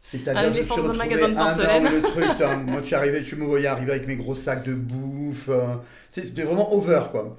C'est-à-dire 0.09 0.53
que 0.53 0.89
dans 0.89 1.25
un 1.25 1.35
porcelaine. 1.35 1.85
le 1.85 2.03
truc, 2.03 2.41
hein. 2.41 2.65
moi 2.65 2.81
tu 2.81 2.95
arrivais, 2.95 3.25
tu 3.25 3.35
me 3.35 3.45
voyais 3.45 3.67
arriver 3.67 3.91
avec 3.91 4.07
mes 4.07 4.15
gros 4.15 4.37
sacs 4.37 4.65
de 4.65 4.73
bouffe. 4.73 5.49
Euh, 5.49 5.75
c'était 6.13 6.45
vraiment 6.45 6.73
over 6.73 7.03
quoi. 7.11 7.37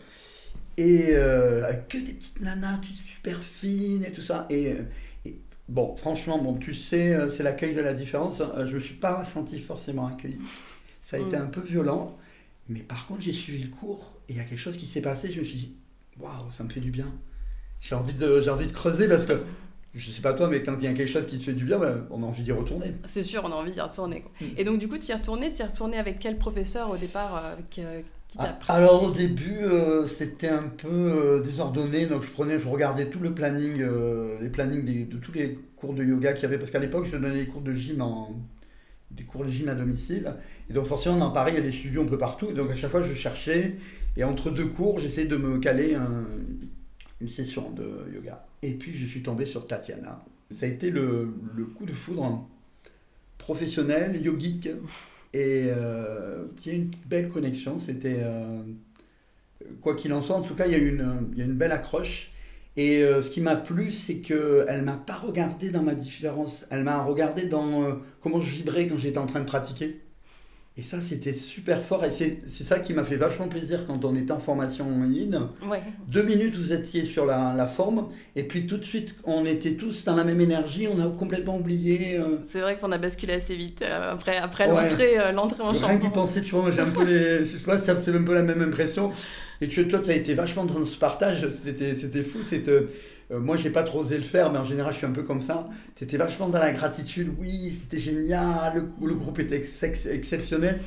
Et 0.75 1.11
euh, 1.11 1.65
avec 1.65 1.87
que 1.87 1.97
des 1.97 2.11
petites 2.11 2.41
nanas 2.41 2.79
super 3.05 3.41
fines 3.41 4.03
et 4.03 4.11
tout 4.11 4.21
ça. 4.21 4.47
Et, 4.49 4.75
bon, 5.69 5.95
franchement, 5.95 6.39
bon, 6.39 6.55
tu 6.55 6.73
sais, 6.73 7.13
euh, 7.13 7.29
c'est 7.29 7.41
l'accueil 7.41 7.73
de 7.73 7.79
la 7.79 7.93
différence. 7.93 8.43
Je 8.65 8.75
me 8.75 8.79
suis 8.81 8.95
pas 8.95 9.23
senti 9.23 9.59
forcément 9.59 10.05
accueilli. 10.05 10.39
Ça 11.01 11.15
a 11.15 11.19
été 11.21 11.37
mm. 11.37 11.43
un 11.43 11.47
peu 11.47 11.61
violent. 11.61 12.17
Mais 12.67 12.81
par 12.81 13.07
contre, 13.07 13.21
j'ai 13.21 13.31
suivi 13.31 13.63
le 13.63 13.69
cours 13.69 14.11
et 14.27 14.33
il 14.33 14.37
y 14.37 14.41
a 14.41 14.43
quelque 14.43 14.59
chose 14.59 14.75
qui 14.75 14.87
s'est 14.87 15.01
passé. 15.01 15.31
Je 15.31 15.39
me 15.39 15.45
suis 15.45 15.57
dit, 15.57 15.75
waouh, 16.19 16.51
ça 16.51 16.65
me 16.65 16.69
fait 16.69 16.81
du 16.81 16.91
bien. 16.91 17.09
J'ai 17.79 17.95
envie, 17.95 18.13
de, 18.13 18.49
envie 18.49 18.67
de 18.67 18.73
creuser 18.73 19.07
parce 19.07 19.25
que 19.25 19.39
je 19.97 20.11
sais 20.11 20.21
pas 20.21 20.33
toi, 20.33 20.47
mais 20.47 20.63
quand 20.63 20.75
il 20.79 20.85
y 20.85 20.87
a 20.87 20.93
quelque 20.93 21.09
chose 21.09 21.27
qui 21.27 21.37
te 21.37 21.43
fait 21.43 21.53
du 21.53 21.65
bien, 21.65 21.79
ben, 21.79 22.05
on 22.11 22.23
a 22.23 22.25
envie 22.25 22.43
d'y 22.43 22.51
retourner. 22.51 22.93
C'est 23.05 23.23
sûr, 23.23 23.43
on 23.43 23.51
a 23.51 23.55
envie 23.55 23.71
d'y 23.71 23.81
retourner. 23.81 24.23
Mm. 24.39 24.45
Et 24.57 24.63
donc, 24.63 24.79
du 24.79 24.87
coup, 24.87 24.97
tu 24.97 25.11
y 25.11 25.13
retourné, 25.13 25.51
tu 25.51 25.61
y 25.61 25.65
retourné 25.65 25.97
avec 25.97 26.19
quel 26.19 26.37
professeur 26.37 26.89
au 26.89 26.97
départ 26.97 27.35
euh, 27.35 27.53
avec, 27.53 27.79
euh, 27.79 28.01
qui 28.27 28.37
ah, 28.39 28.57
Alors, 28.67 29.03
au 29.03 29.11
début, 29.11 29.59
euh, 29.61 30.05
c'était 30.05 30.49
un 30.49 30.63
peu 30.63 31.41
désordonné. 31.43 32.05
Donc, 32.05 32.23
je 32.23 32.31
prenais, 32.31 32.59
je 32.59 32.67
regardais 32.67 33.07
tout 33.07 33.19
le 33.19 33.33
planning, 33.33 33.83
les 34.41 34.49
plannings 34.49 35.07
de 35.07 35.17
tous 35.17 35.31
les 35.31 35.59
cours 35.75 35.93
de 35.93 36.03
yoga 36.03 36.33
qu'il 36.33 36.43
y 36.43 36.45
avait. 36.45 36.57
Parce 36.57 36.71
qu'à 36.71 36.79
l'époque, 36.79 37.05
je 37.05 37.17
donnais 37.17 37.33
des 37.33 37.47
cours 37.47 37.61
de 37.61 37.73
gym 37.73 38.01
en, 38.01 38.35
des 39.11 39.23
cours 39.23 39.45
de 39.45 39.49
gym 39.49 39.69
à 39.69 39.75
domicile. 39.75 40.33
Et 40.69 40.73
donc, 40.73 40.85
forcément, 40.85 41.17
dans 41.17 41.31
Paris, 41.31 41.53
il 41.53 41.59
y 41.59 41.61
a 41.61 41.65
des 41.65 41.71
studios 41.71 42.03
un 42.03 42.07
peu 42.07 42.17
partout. 42.17 42.49
Et 42.49 42.53
donc, 42.53 42.69
à 42.69 42.75
chaque 42.75 42.91
fois, 42.91 43.01
je 43.01 43.13
cherchais. 43.13 43.75
Et 44.15 44.23
entre 44.23 44.49
deux 44.49 44.65
cours, 44.65 44.99
j'essayais 44.99 45.27
de 45.27 45.37
me 45.37 45.59
caler 45.59 45.95
une 47.21 47.29
session 47.29 47.71
de 47.71 48.11
yoga. 48.13 48.46
Et 48.63 48.73
puis 48.73 48.93
je 48.93 49.05
suis 49.05 49.21
tombé 49.21 49.45
sur 49.45 49.67
Tatiana. 49.67 50.23
Ça 50.51 50.65
a 50.65 50.69
été 50.69 50.89
le, 50.89 51.33
coup 51.77 51.85
de 51.85 51.93
foudre 51.93 52.47
professionnel, 53.37 54.21
yogique, 54.21 54.69
et 55.33 55.65
euh, 55.67 56.45
il 56.65 56.71
y 56.71 56.75
a 56.75 56.77
une 56.77 56.91
belle 57.05 57.29
connexion. 57.29 57.79
C'était, 57.79 58.19
euh, 58.19 58.61
quoi 59.81 59.95
qu'il 59.95 60.13
en 60.13 60.21
soit, 60.21 60.35
en 60.35 60.41
tout 60.41 60.55
cas, 60.55 60.65
il 60.65 60.71
y, 60.71 60.75
a 60.75 60.77
une, 60.77 61.53
belle 61.53 61.71
accroche. 61.71 62.31
Et 62.77 63.03
euh, 63.03 63.21
ce 63.21 63.29
qui 63.29 63.41
m'a 63.41 63.55
plu, 63.55 63.91
c'est 63.91 64.17
qu'elle 64.17 64.83
m'a 64.83 64.97
pas 64.97 65.17
regardé 65.17 65.69
dans 65.69 65.83
ma 65.83 65.95
différence. 65.95 66.65
Elle 66.69 66.83
m'a 66.83 67.03
regardé 67.03 67.45
dans 67.45 67.99
comment 68.21 68.39
je 68.39 68.49
vibrais 68.49 68.87
quand 68.87 68.97
j'étais 68.97 69.17
en 69.17 69.27
train 69.27 69.41
de 69.41 69.45
pratiquer. 69.45 69.99
Et 70.79 70.83
ça, 70.83 71.01
c'était 71.01 71.33
super 71.33 71.81
fort. 71.81 72.05
Et 72.05 72.11
c'est 72.11 72.39
ça 72.47 72.79
qui 72.79 72.93
m'a 72.93 73.03
fait 73.03 73.15
vachement 73.15 73.47
plaisir 73.47 73.85
quand 73.87 74.05
on 74.05 74.15
était 74.15 74.31
en 74.31 74.37
formation 74.39 74.85
en. 74.85 75.49
Ouais. 75.67 75.81
Deux 76.07 76.21
minutes, 76.21 76.55
vous 76.55 76.71
étiez 76.71 77.03
sur 77.03 77.25
la, 77.25 77.53
la 77.57 77.65
forme. 77.65 78.09
Et 78.35 78.43
puis 78.43 78.67
tout 78.67 78.77
de 78.77 78.83
suite, 78.85 79.15
on 79.23 79.43
était 79.45 79.71
tous 79.71 80.03
dans 80.05 80.15
la 80.15 80.23
même 80.23 80.39
énergie. 80.39 80.87
On 80.87 80.99
a 81.01 81.09
complètement 81.09 81.57
oublié. 81.57 82.19
euh, 82.19 82.37
C'est 82.43 82.59
vrai 82.61 82.77
qu'on 82.77 82.91
a 82.91 82.99
basculé 82.99 83.33
assez 83.33 83.55
vite 83.55 83.81
euh, 83.81 84.13
après, 84.13 84.37
après 84.37 84.67
Ouais. 84.69 84.83
l'entrée 84.83 85.17
euh, 85.19 85.31
l'entrée 85.31 85.63
en 85.63 85.71
Rien 85.71 85.95
d'y 85.95 86.01
chambre. 86.03 86.11
penser, 86.13 86.43
tu 86.43 86.51
vois, 86.53 86.69
j'ai 86.69 86.81
un 86.81 86.91
peu 86.91 87.03
les. 87.03 87.39
Je 87.39 87.45
sais 87.57 87.65
pas, 87.65 87.79
c'est 87.79 87.91
un 87.91 88.23
peu 88.23 88.33
la 88.35 88.43
même 88.43 88.61
impression. 88.61 89.11
Et 89.61 89.67
tu, 89.67 89.87
toi, 89.87 89.97
tu 89.97 90.11
as 90.11 90.15
été 90.15 90.35
vachement 90.35 90.65
dans 90.65 90.85
ce 90.85 90.95
partage, 90.97 91.47
c'était 91.65 91.95
c'était 91.95 92.21
fou. 92.21 92.37
c'était, 92.45 92.83
euh, 93.31 93.39
moi, 93.39 93.55
j'ai 93.57 93.69
pas 93.69 93.83
trop 93.83 93.99
osé 93.99 94.17
le 94.17 94.23
faire, 94.23 94.51
mais 94.51 94.57
en 94.59 94.63
général, 94.63 94.93
je 94.93 94.97
suis 94.99 95.05
un 95.07 95.11
peu 95.11 95.23
comme 95.23 95.41
ça. 95.41 95.67
Tu 95.95 96.03
étais 96.05 96.17
vachement 96.17 96.47
dans 96.49 96.59
la 96.59 96.71
gratitude. 96.71 97.29
Oui, 97.39 97.71
c'était 97.71 97.99
génial, 97.99 98.73
le, 99.01 99.07
le 99.07 99.13
groupe 99.15 99.39
était 99.39 99.57
ex- 99.57 99.83
ex- 99.83 100.05
exceptionnel. 100.05 100.79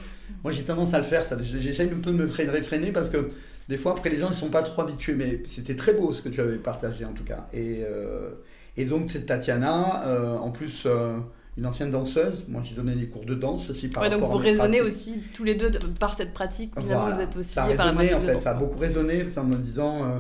Moi, 0.43 0.53
j'ai 0.53 0.63
tendance 0.63 0.95
à 0.95 0.99
le 0.99 1.05
faire. 1.05 1.23
J'essaye 1.43 1.89
un 1.91 2.01
peu 2.01 2.11
de 2.13 2.17
me 2.17 2.27
réfréner 2.27 2.93
parce 2.93 3.11
que 3.11 3.31
des 3.69 3.77
fois, 3.77 3.93
après, 3.93 4.09
les 4.11 4.19
gens 4.19 4.31
ne 4.31 4.35
sont 4.35 4.49
pas 4.49 4.63
trop 4.63 4.83
habitués. 4.83 5.15
Mais 5.15 5.43
c'était 5.47 5.77
très 5.77 5.93
beau 5.93 6.13
ce 6.13 6.23
que 6.23 6.29
tu 6.31 6.41
avais 6.41 6.57
partagé, 6.57 7.05
en 7.05 7.13
tout 7.13 7.25
cas. 7.25 7.47
Et, 7.53 7.81
euh, 7.85 8.31
et 8.77 8.85
donc, 8.87 9.11
cette 9.11 9.27
Tatiana, 9.27 10.07
euh, 10.07 10.37
en 10.39 10.51
plus. 10.51 10.85
euh, 10.87 11.17
une 11.59 11.67
ancienne 11.67 11.91
danseuse, 11.91 12.45
moi 12.49 12.63
j'ai 12.65 12.75
donné 12.77 12.95
des 12.95 13.07
cours 13.07 13.25
de 13.25 13.35
danse 13.35 13.69
aussi 13.69 13.89
par 13.89 14.03
Ouais, 14.05 14.09
donc 14.09 14.23
vous 14.23 14.37
raisonnez 14.39 14.81
aussi 14.81 15.21
tous 15.35 15.45
les 15.45 15.57
deux 15.57 15.69
de- 15.69 15.79
par 15.99 16.15
cette 16.15 16.33
pratique. 16.33 16.73
Finalement, 16.79 17.01
Voilà. 17.03 17.17
vous 17.17 17.21
êtes 17.23 17.37
aussi 17.37 17.51
ça 17.53 17.65
a 17.65 17.69
liés 17.69 17.75
par 17.75 17.87
la 17.87 17.93
résonné 17.93 18.09
pratique 18.09 18.17
en 18.17 18.21
de 18.23 18.27
fait, 18.29 18.33
danse. 18.35 18.43
ça 18.45 18.51
a 18.53 18.55
beaucoup 18.55 18.79
résonné 18.79 19.27
en 19.37 19.45
me 19.45 19.57
disant 19.57 20.05
euh, 20.05 20.19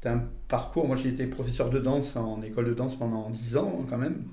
t'as 0.00 0.14
un 0.14 0.24
parcours, 0.48 0.86
moi 0.86 0.96
j'ai 0.96 1.08
été 1.08 1.26
professeur 1.26 1.70
de 1.70 1.78
danse 1.78 2.16
en 2.16 2.42
école 2.42 2.66
de 2.66 2.74
danse 2.74 2.96
pendant 2.96 3.30
10 3.30 3.56
ans 3.56 3.86
quand 3.88 3.98
même. 3.98 4.24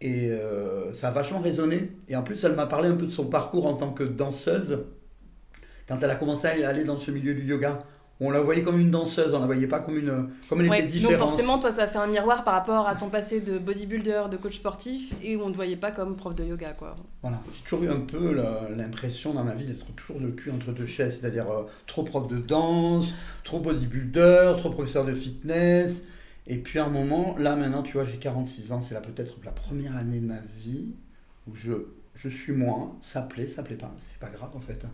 Et 0.00 0.30
euh, 0.30 0.92
ça 0.92 1.08
a 1.08 1.10
vachement 1.10 1.40
résonné. 1.40 1.90
Et 2.08 2.16
en 2.16 2.22
plus, 2.22 2.42
elle 2.44 2.54
m'a 2.54 2.66
parlé 2.66 2.88
un 2.88 2.96
peu 2.96 3.06
de 3.06 3.12
son 3.12 3.26
parcours 3.26 3.66
en 3.66 3.74
tant 3.74 3.92
que 3.92 4.04
danseuse. 4.04 4.84
Quand 5.88 5.98
elle 6.02 6.10
a 6.10 6.14
commencé 6.14 6.46
à 6.46 6.68
aller 6.68 6.84
dans 6.84 6.98
ce 6.98 7.10
milieu 7.10 7.34
du 7.34 7.44
yoga, 7.44 7.84
on 8.20 8.30
la 8.30 8.40
voyait 8.40 8.62
comme 8.62 8.80
une 8.80 8.90
danseuse, 8.90 9.32
on 9.32 9.38
la 9.38 9.46
voyait 9.46 9.66
pas 9.68 9.80
comme 9.80 9.96
une. 9.96 10.30
Comme 10.48 10.60
elle 10.60 10.68
Ouais, 10.68 10.78
était 10.80 10.86
donc 10.86 11.10
différente. 11.10 11.30
forcément, 11.30 11.58
toi, 11.58 11.70
ça 11.70 11.86
fait 11.86 11.98
un 11.98 12.06
miroir 12.08 12.42
par 12.44 12.54
rapport 12.54 12.86
à 12.88 12.96
ton 12.96 13.08
passé 13.08 13.40
de 13.40 13.58
bodybuilder, 13.58 14.24
de 14.30 14.36
coach 14.36 14.56
sportif, 14.56 15.14
et 15.22 15.36
où 15.36 15.42
on 15.42 15.46
ne 15.46 15.52
te 15.52 15.56
voyait 15.56 15.76
pas 15.76 15.90
comme 15.92 16.16
prof 16.16 16.34
de 16.34 16.44
yoga, 16.44 16.70
quoi. 16.70 16.96
Voilà, 17.22 17.40
j'ai 17.54 17.62
toujours 17.62 17.84
eu 17.84 17.88
un 17.90 18.00
peu 18.00 18.34
l'impression 18.76 19.32
dans 19.34 19.44
ma 19.44 19.54
vie 19.54 19.66
d'être 19.66 19.86
toujours 19.94 20.20
le 20.20 20.30
cul 20.32 20.50
entre 20.50 20.72
deux 20.72 20.86
chaises, 20.86 21.20
c'est-à-dire 21.20 21.48
euh, 21.50 21.62
trop 21.86 22.02
prof 22.02 22.26
de 22.28 22.38
danse, 22.38 23.14
trop 23.44 23.60
bodybuilder, 23.60 24.54
trop 24.58 24.70
professeur 24.70 25.04
de 25.04 25.14
fitness. 25.14 26.04
Et 26.48 26.56
puis 26.58 26.78
à 26.78 26.86
un 26.86 26.88
moment, 26.88 27.36
là 27.38 27.54
maintenant, 27.56 27.82
tu 27.82 27.92
vois, 27.92 28.04
j'ai 28.04 28.16
46 28.16 28.72
ans, 28.72 28.82
c'est 28.82 28.94
là 28.94 29.00
peut-être 29.00 29.34
la 29.44 29.52
première 29.52 29.96
année 29.96 30.18
de 30.20 30.26
ma 30.26 30.40
vie 30.64 30.86
où 31.46 31.54
je, 31.54 31.72
je 32.14 32.28
suis 32.28 32.52
moi, 32.54 32.96
ça 33.02 33.20
plaît, 33.22 33.46
ça 33.46 33.62
plaît 33.62 33.76
pas, 33.76 33.92
c'est 33.98 34.18
pas 34.18 34.30
grave 34.30 34.50
en 34.56 34.60
fait. 34.60 34.84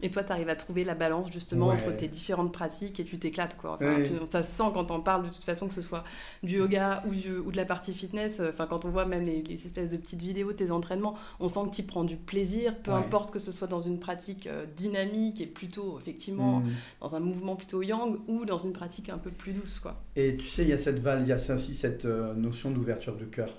Et 0.00 0.12
toi, 0.12 0.22
tu 0.22 0.30
arrives 0.30 0.48
à 0.48 0.54
trouver 0.54 0.84
la 0.84 0.94
balance 0.94 1.32
justement 1.32 1.68
Ouais. 1.68 1.74
entre 1.74 1.90
tes 1.96 2.06
différentes 2.06 2.52
pratiques 2.52 3.00
et 3.00 3.04
tu 3.04 3.18
t'éclates, 3.18 3.56
quoi. 3.56 3.72
Enfin, 3.74 3.96
Ouais. 3.96 4.08
tu- 4.08 4.30
ça 4.30 4.44
se 4.44 4.50
sent 4.52 4.70
quand 4.72 4.92
on 4.92 5.00
parle 5.00 5.24
de 5.24 5.28
toute 5.34 5.42
façon, 5.42 5.66
que 5.66 5.74
ce 5.74 5.82
soit 5.82 6.04
du 6.44 6.58
yoga 6.58 7.02
ou, 7.08 7.10
du- 7.14 7.36
ou 7.38 7.50
de 7.50 7.56
la 7.56 7.64
partie 7.64 7.92
fitness. 7.92 8.40
Enfin, 8.48 8.66
quand 8.68 8.84
on 8.84 8.90
voit 8.90 9.06
même 9.06 9.26
les, 9.26 9.42
les 9.42 9.66
espèces 9.66 9.90
de 9.90 9.96
petites 9.96 10.22
vidéos 10.22 10.52
de 10.52 10.56
tes 10.56 10.70
entraînements, 10.70 11.16
on 11.40 11.48
sent 11.48 11.60
que 11.70 11.74
tu 11.74 11.82
prends 11.82 12.04
du 12.04 12.16
plaisir, 12.16 12.76
peu 12.82 12.92
Ouais. 12.92 12.96
importe 12.98 13.32
que 13.32 13.40
ce 13.40 13.50
soit 13.50 13.66
dans 13.66 13.80
une 13.80 13.98
pratique 13.98 14.46
euh, 14.46 14.66
dynamique 14.76 15.40
et 15.40 15.46
plutôt, 15.46 15.98
effectivement, 15.98 16.60
Mm. 16.60 16.70
dans 17.00 17.16
un 17.16 17.20
mouvement 17.20 17.56
plutôt 17.56 17.82
yang 17.82 18.18
ou 18.28 18.44
dans 18.44 18.58
une 18.58 18.72
pratique 18.72 19.08
un 19.08 19.18
peu 19.18 19.30
plus 19.30 19.52
douce, 19.52 19.80
quoi. 19.80 20.00
Et 20.14 20.36
tu 20.36 20.46
sais, 20.46 20.62
il 20.62 20.68
y 20.68 20.72
a 20.72 20.78
cette 20.78 20.98
il 20.98 21.26
y 21.26 21.32
a 21.32 21.54
aussi 21.54 21.74
cette 21.74 22.04
euh, 22.04 22.34
notion 22.34 22.70
d'ouverture 22.70 23.16
de 23.16 23.24
cœur. 23.24 23.52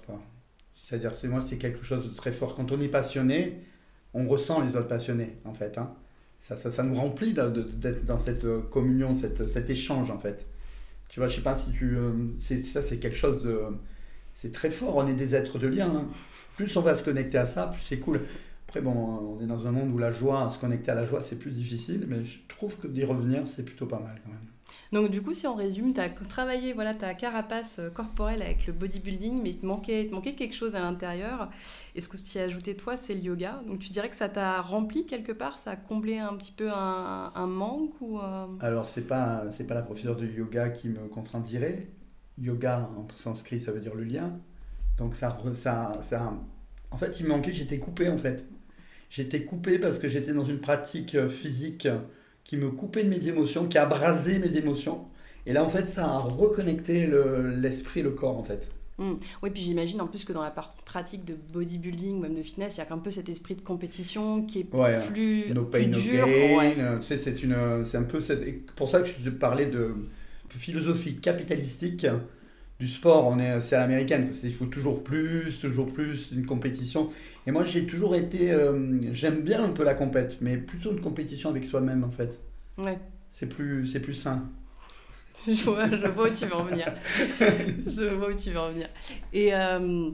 C'est-à-dire 0.74 1.12
que 1.12 1.18
c'est- 1.18 1.28
moi, 1.28 1.42
c'est 1.42 1.58
quelque 1.58 1.84
chose 1.84 2.10
de 2.10 2.16
très 2.16 2.32
fort. 2.32 2.56
Quand 2.56 2.72
on 2.72 2.80
est 2.80 2.88
passionné, 2.88 3.62
on 4.14 4.28
ressent 4.28 4.62
les 4.62 4.76
autres 4.78 4.88
passionnés, 4.88 5.38
en 5.44 5.54
fait. 5.54 5.78
hein. 5.78 5.94
Ça, 6.40 6.58
ça, 6.58 6.72
ça 6.72 6.84
nous 6.84 6.96
remplit 6.96 7.34
d'être 7.34 8.06
dans 8.06 8.18
cette 8.18 8.46
euh, 8.46 8.62
communion, 8.72 9.14
cette, 9.14 9.46
cet 9.48 9.70
échange, 9.70 10.10
en 10.10 10.18
fait. 10.18 10.48
Tu 11.10 11.20
vois, 11.20 11.28
je 11.28 11.36
sais 11.36 11.42
pas 11.42 11.56
si 11.56 11.72
tu... 11.72 11.96
euh, 11.96 12.12
ça, 12.38 12.82
c'est 12.82 12.98
quelque 12.98 13.18
chose 13.18 13.44
de... 13.44 13.62
C'est 14.34 14.52
très 14.54 14.72
fort, 14.72 14.96
on 14.98 15.08
est 15.08 15.14
des 15.14 15.36
êtres 15.36 15.60
de 15.60 15.68
lien. 15.68 15.90
hein. 15.94 16.08
Plus 16.56 16.76
on 16.78 16.82
va 16.82 16.96
se 16.96 17.04
connecter 17.04 17.38
à 17.38 17.46
ça, 17.46 17.68
plus 17.68 17.82
c'est 17.82 18.00
cool. 18.00 18.22
Après, 18.68 18.82
bon, 18.82 19.38
on 19.40 19.44
est 19.44 19.48
dans 19.48 19.68
un 19.68 19.72
monde 19.72 19.92
où 19.92 19.98
la 19.98 20.12
joie, 20.12 20.50
se 20.50 20.60
connecter 20.60 20.92
à 20.92 20.96
la 20.96 21.06
joie, 21.06 21.22
c'est 21.22 21.36
plus 21.38 21.52
difficile, 21.52 22.06
mais 22.08 22.24
je 22.24 22.40
trouve 22.48 22.78
que 22.78 22.88
d'y 22.88 23.04
revenir, 23.04 23.48
c'est 23.48 23.64
plutôt 23.66 23.86
pas 23.88 24.00
mal 24.00 24.20
quand 24.24 24.32
même. 24.32 24.40
Donc 24.92 25.12
du 25.12 25.22
coup, 25.22 25.34
si 25.34 25.48
on 25.48 25.56
résume, 25.56 25.94
tu 25.94 26.00
as 26.02 26.10
travaillé 26.10 26.74
voilà, 26.74 26.94
ta 26.94 27.14
carapace 27.14 27.80
euh, 27.80 27.90
corporelle 27.90 28.42
avec 28.42 28.66
le 28.66 28.74
bodybuilding, 28.74 29.42
mais 29.42 29.52
il 29.52 29.60
te 29.60 29.66
manquait, 29.66 30.08
te 30.08 30.14
manquait 30.14 30.34
quelque 30.34 30.56
chose 30.56 30.76
à 30.76 30.80
l'intérieur. 30.80 31.50
Et 31.96 32.02
ce 32.02 32.10
que 32.10 32.18
tu 32.18 32.38
as 32.40 32.44
ajouté, 32.44 32.76
toi, 32.76 32.98
c'est 32.98 33.14
le 33.14 33.22
yoga. 33.22 33.62
Donc 33.68 33.80
tu 33.80 33.90
dirais 33.90 34.10
que 34.10 34.16
ça 34.16 34.30
t'a 34.30 34.62
rempli 34.62 35.06
quelque 35.06 35.32
part, 35.32 35.60
ça 35.60 35.72
a 35.72 35.76
comblé 35.76 36.18
un 36.18 36.36
petit 36.36 36.52
peu 36.52 36.70
un, 36.72 37.48
manque 37.48 38.00
ou 38.02 38.20
euh, 38.20 38.46
Alors, 38.60 38.88
c'est 38.88 39.08
pas, 39.08 39.46
c'est 39.50 39.66
pas 39.66 39.76
la 39.76 39.82
professeure 39.82 40.16
de 40.16 40.26
yoga 40.26 40.70
qui 40.70 40.90
me 40.90 41.08
contredirait. 41.08 41.88
Yoga, 42.38 42.90
en 42.98 43.08
sanskrit, 43.16 43.60
ça 43.60 43.72
veut 43.72 43.82
dire 43.82 43.96
le 43.96 44.04
lien. 44.04 44.40
Donc, 44.98 45.16
ça, 45.16 45.38
ça, 45.56 46.00
ça. 46.02 46.34
En 46.92 46.98
fait, 46.98 47.20
il 47.20 47.24
me 47.26 47.30
manquait, 47.30 47.52
j'étais 47.52 47.80
coupé, 47.80 48.10
en 48.10 48.18
fait. 48.18 48.46
J'étais 49.10 49.44
coupé 49.44 49.80
parce 49.80 50.00
que 50.00 50.08
j'étais 50.08 50.34
dans 50.34 50.44
une 50.44 50.60
pratique 50.60 51.16
euh, 51.16 51.30
physique 51.30 51.88
qui 52.50 52.58
me 52.58 52.72
coupait 52.72 53.04
de 53.04 53.10
mes 53.10 53.28
émotions, 53.28 53.68
qui 53.68 53.78
abrasait 53.78 54.40
mes 54.40 54.58
émotions. 54.58 55.02
Et 55.46 55.54
là, 55.54 55.64
en 55.64 55.70
fait, 55.70 55.88
ça 55.88 56.06
a 56.06 56.18
reconnecté 56.18 57.06
le- 57.06 57.54
l'esprit 57.56 58.00
et 58.00 58.04
le 58.04 58.10
corps, 58.10 58.40
en 58.40 58.44
fait. 58.44 58.72
Oui, 58.98 59.52
puis 59.54 59.62
j'imagine 59.62 60.02
en 60.02 60.08
plus 60.08 60.26
que 60.26 60.34
dans 60.34 60.42
la 60.42 60.50
partie 60.50 60.82
pratique 60.84 61.24
de 61.26 61.36
bodybuilding, 61.54 62.20
même 62.20 62.34
de 62.34 62.42
fitness, 62.42 62.76
il 62.76 62.80
y 62.80 62.82
a 62.82 62.92
un 62.92 62.98
peu 62.98 63.12
cet 63.12 63.30
esprit 63.30 63.54
de 63.54 63.62
compétition 63.62 64.42
qui 64.48 64.62
est 64.62 64.74
Ouais. 64.76 65.00
plus, 65.06 65.54
No 65.54 65.66
plus 65.66 65.82
pain, 65.84 65.88
no 65.90 66.00
dur. 66.00 66.26
Ouais. 66.28 66.76
Tu 67.00 67.06
sais, 67.06 67.18
c'est 67.20 67.44
une, 67.44 67.86
c'est 67.86 67.98
un 67.98 68.04
peu 68.04 68.20
cette, 68.20 68.42
et 68.48 68.54
pour 68.76 68.90
ça 68.90 69.00
que 69.02 69.08
je 69.08 69.14
te 69.14 69.30
parlais 69.30 69.68
de 69.68 69.94
philosophie 70.50 71.18
capitalistique 71.18 72.08
du 72.80 72.88
sport. 72.88 73.28
On 73.28 73.40
est, 73.40 73.62
c'est 73.62 73.76
à 73.76 73.80
l'américaine. 73.82 74.32
qu'il 74.32 74.54
faut 74.54 74.66
toujours 74.66 75.04
plus, 75.04 75.60
toujours 75.62 75.94
plus, 75.94 76.32
une 76.32 76.46
compétition. 76.48 77.10
Et 77.50 77.52
moi, 77.52 77.64
j'ai 77.64 77.88
toujours 77.88 78.16
été, 78.16 78.52
euh, 78.52 79.00
j'aime 79.12 79.42
bien 79.42 79.64
un 79.64 79.70
peu 79.70 79.84
la 79.84 79.96
compète, 79.96 80.38
mais 80.40 80.56
plutôt 80.56 80.92
une 80.92 81.02
compétition 81.02 81.50
avec 81.50 81.66
soi-même 81.66 82.04
en 82.04 82.12
fait. 82.12 82.40
Ouais. 82.78 83.00
C'est 83.32 83.48
plus, 83.48 83.88
c'est 83.88 84.00
plus 84.00 84.14
sain. 84.14 84.48
je, 85.48 85.64
vois, 85.64 85.90
je 85.90 86.06
vois 86.10 86.30
où 86.30 86.32
tu 86.32 86.46
veux 86.46 86.54
en 86.54 86.66
venir. 86.66 86.94
je 87.40 88.14
vois 88.14 88.30
où 88.30 88.36
tu 88.36 88.52
veux 88.52 88.60
en 88.60 88.70
venir. 88.70 88.88
Et 89.34 89.56
euh, 89.56 90.12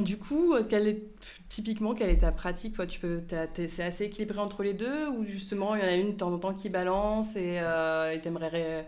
du 0.00 0.16
coup, 0.16 0.54
quelle 0.70 0.88
est, 0.88 1.02
typiquement, 1.50 1.92
quelle 1.92 2.08
est 2.08 2.22
ta 2.22 2.32
pratique 2.32 2.76
Toi, 2.76 2.86
tu 2.86 2.98
peux, 2.98 3.20
c'est 3.68 3.84
assez 3.84 4.04
équilibré 4.04 4.38
entre 4.38 4.62
les 4.62 4.72
deux 4.72 5.08
ou 5.08 5.26
justement 5.26 5.74
il 5.74 5.82
y 5.82 5.84
en 5.84 5.88
a 5.88 5.96
une 5.96 6.12
de 6.12 6.16
temps 6.16 6.32
en 6.32 6.38
temps 6.38 6.54
qui 6.54 6.70
balance 6.70 7.36
et 7.36 7.58
euh, 7.58 8.18
tu 8.22 8.28
aimerais 8.28 8.86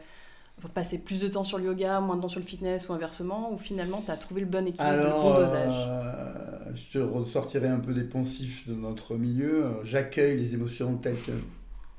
passer 0.74 0.98
plus 0.98 1.20
de 1.20 1.28
temps 1.28 1.44
sur 1.44 1.58
le 1.58 1.64
yoga, 1.64 2.00
moins 2.00 2.16
de 2.16 2.22
temps 2.22 2.28
sur 2.28 2.40
le 2.40 2.46
fitness 2.46 2.88
ou 2.88 2.92
inversement 2.92 3.52
Ou 3.52 3.58
finalement, 3.58 4.02
tu 4.04 4.10
as 4.10 4.16
trouvé 4.16 4.40
le 4.40 4.46
bon 4.46 4.66
équilibre, 4.66 4.96
le 4.96 5.02
bon 5.22 5.34
dosage 5.34 5.72
euh, 5.74 6.58
je 6.74 6.92
te 6.92 6.98
ressortirai 6.98 7.68
un 7.68 7.78
peu 7.78 7.94
des 7.94 8.04
poncifs 8.04 8.68
de 8.68 8.74
notre 8.74 9.16
milieu. 9.16 9.64
J'accueille 9.84 10.36
les 10.36 10.54
émotions 10.54 10.96
telles 10.96 11.20
que- 11.22 11.32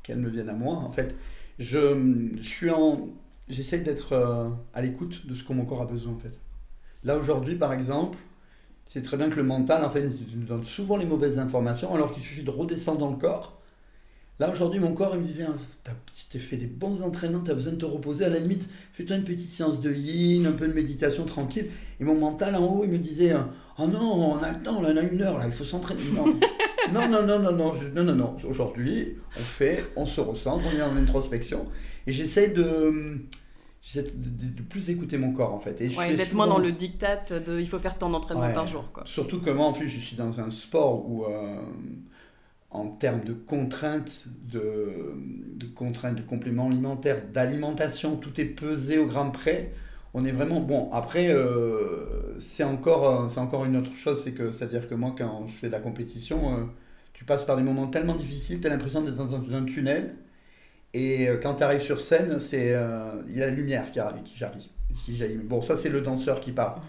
qu'elles 0.04 0.20
me 0.20 0.30
viennent 0.30 0.50
à 0.50 0.54
moi. 0.54 0.76
En 0.76 0.92
fait, 0.92 1.16
je, 1.60 2.30
je 2.40 2.48
suis 2.48 2.70
en, 2.70 3.08
j'essaie 3.48 3.80
d'être 3.80 4.14
euh, 4.14 4.50
à 4.74 4.82
l'écoute 4.82 5.26
de 5.26 5.34
ce 5.34 5.44
que 5.44 5.54
mon 5.54 5.66
corps 5.66 5.82
a 5.82 5.86
besoin. 5.86 6.14
En 6.14 6.20
fait, 6.20 6.38
là 7.04 7.18
aujourd'hui, 7.18 7.56
par 7.56 7.74
exemple, 7.74 8.18
c'est 8.86 9.02
très 9.02 9.18
bien 9.18 9.30
que 9.30 9.36
le 9.38 9.44
mental, 9.44 9.84
en 9.84 9.90
fait, 9.90 10.08
nous 10.36 10.46
donne 10.46 10.64
souvent 10.64 10.98
les 10.98 11.06
mauvaises 11.06 11.40
informations, 11.40 11.94
alors 11.96 12.14
qu'il 12.14 12.22
suffit 12.24 12.44
de 12.44 12.52
redescendre 12.52 13.00
dans 13.00 13.10
le 13.12 13.18
corps. 13.18 13.57
Là 14.40 14.52
aujourd'hui, 14.52 14.80
mon 14.80 14.94
corps, 14.94 15.12
il 15.16 15.20
me 15.20 15.24
disait, 15.24 15.46
t'as 15.84 15.94
tu 16.14 16.26
t'es 16.30 16.38
fait 16.40 16.58
des 16.58 16.68
bons 16.68 17.02
entraînements, 17.02 17.42
tu 17.44 17.50
as 17.52 17.56
besoin 17.56 17.74
de 17.74 17.78
te 17.78 17.86
reposer. 17.86 18.26
À 18.26 18.30
la 18.30 18.38
limite, 18.40 18.70
fais-toi 18.94 19.16
une 19.16 19.24
petite 19.24 19.50
séance 19.50 19.82
de 19.82 19.92
yin, 19.92 20.46
un 20.46 20.52
peu 20.52 20.68
de 20.68 20.74
méditation 20.74 21.26
tranquille. 21.26 21.68
Et 22.00 22.04
mon 22.04 22.14
mental 22.16 22.56
en 22.56 22.64
haut, 22.66 22.84
il 22.84 22.92
me 22.92 22.98
disait 23.00 23.34
Oh 23.80 23.88
non, 23.88 24.00
on 24.34 24.44
a 24.44 24.52
le 24.52 24.60
temps, 24.62 24.82
là, 24.82 24.90
on 24.94 24.98
a 24.98 25.02
une 25.02 25.22
heure, 25.24 25.40
là, 25.40 25.46
il 25.48 25.54
faut 25.54 25.66
s'entraîner. 25.66 26.02
Non, 26.94 27.10
non, 27.10 27.22
non, 27.26 27.38
non, 27.40 27.52
non, 27.52 27.52
non, 27.52 27.74
non, 27.96 28.04
non, 28.06 28.16
non. 28.16 28.38
Aujourd'hui, 28.48 29.18
on 29.36 29.40
fait, 29.40 29.84
on 29.98 30.06
se 30.06 30.22
ressent, 30.22 30.58
on 30.66 30.78
est 30.78 30.82
en 30.82 30.96
introspection. 30.96 31.66
Et 32.06 32.14
j'essaie 32.14 32.48
de, 32.48 33.18
j'essaie 33.82 34.04
de, 34.04 34.10
de- 34.48 34.54
de 34.56 34.62
plus 34.62 34.90
écouter 34.90 35.18
mon 35.18 35.34
corps, 35.34 35.54
en 35.54 35.60
fait. 35.60 35.82
Et 35.82 35.90
Ouais, 35.98 36.16
D'être 36.16 36.32
moins 36.34 36.48
dans 36.48 36.60
le 36.60 36.72
diktat 36.72 37.40
de 37.40 37.60
il 37.60 37.68
faut 37.68 37.80
faire 37.80 37.98
tant 37.98 38.10
d'entraînement 38.10 38.46
Ouais. 38.48 38.54
par 38.54 38.68
jour. 38.68 38.86
Quoi. 38.94 39.04
Surtout 39.06 39.42
que 39.42 39.50
moi, 39.50 39.66
en 39.66 39.74
plus, 39.74 39.90
je 39.90 40.00
suis 40.00 40.16
dans 40.16 40.40
un 40.40 40.50
sport 40.50 41.10
où, 41.10 41.26
euh, 41.26 41.58
en 42.78 42.88
termes 42.88 43.24
de 43.24 43.34
contraintes, 43.34 44.26
de, 44.52 45.66
contraintes 45.76 46.16
de 46.16 46.22
compléments 46.22 46.68
alimentaires, 46.68 47.22
d'alimentation, 47.34 48.16
tout 48.18 48.40
est 48.40 48.46
pesé 48.46 48.98
au 48.98 49.08
gramme 49.08 49.32
près. 49.32 49.72
On 50.14 50.26
est 50.26 50.32
vraiment 50.32 50.62
bon. 50.62 50.90
Après, 50.92 51.30
euh, 51.30 52.40
c'est 52.40 52.64
encore, 52.64 53.24
euh, 53.24 53.30
c'est 53.30 53.40
encore 53.40 53.66
une 53.66 53.76
autre 53.78 53.94
chose, 53.96 54.22
c'est 54.24 54.32
que, 54.32 54.52
c'est-à-dire 54.52 54.88
que 54.88 54.96
moi, 54.96 55.14
quand 55.18 55.48
je 55.48 55.54
fais 55.54 55.68
de 55.68 55.72
la 55.72 55.80
compétition, 55.80 56.54
euh, 56.54 56.64
tu 57.14 57.26
passes 57.26 57.46
par 57.46 57.58
des 57.58 57.64
moments 57.64 57.88
tellement 57.88 58.16
difficiles, 58.16 58.62
tu 58.62 58.68
as 58.68 58.70
l'impression 58.70 59.02
d'être 59.02 59.16
dans 59.16 59.36
un, 59.36 59.66
tunnel. 59.66 60.16
Et 60.94 61.28
quand 61.44 61.56
tu 61.56 61.64
arrives 61.64 61.82
sur 61.82 62.02
scène, 62.02 62.40
c'est 62.40 62.76
il 63.28 63.38
y 63.38 63.44
a 63.44 63.46
la 63.48 63.52
lumière 63.52 63.92
qui 63.92 64.00
arrive, 64.00 64.24
qui 64.24 65.16
jaillit. 65.16 65.38
Bon, 65.38 65.62
ça 65.62 65.76
c'est 65.76 65.90
le 65.90 66.02
danseur 66.02 66.40
qui 66.40 66.52
parle. 66.52 66.80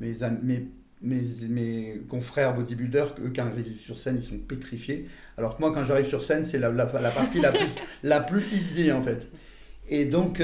Mes, 0.00 0.14
mes, 0.42 0.68
mes, 1.02 1.22
mes 1.48 2.00
confrères 2.08 2.54
bodybuilders, 2.54 3.14
eux, 3.24 3.32
quand 3.34 3.46
ils 3.54 3.60
arrivent 3.60 3.80
sur 3.80 3.98
scène, 3.98 4.16
ils 4.16 4.22
sont 4.22 4.38
pétrifiés. 4.38 5.08
Alors 5.36 5.56
que 5.56 5.62
moi, 5.62 5.72
quand 5.72 5.84
j'arrive 5.84 6.06
sur 6.06 6.22
scène, 6.22 6.44
c'est 6.44 6.58
la, 6.58 6.70
la, 6.70 6.90
la, 7.00 7.10
partie 7.10 7.40
la 7.40 7.52
plus, 7.52 7.68
la 8.02 8.20
plus 8.20 8.42
easy, 8.52 8.92
en 8.92 9.02
fait. 9.02 9.28
Et 9.88 10.04
donc, 10.04 10.42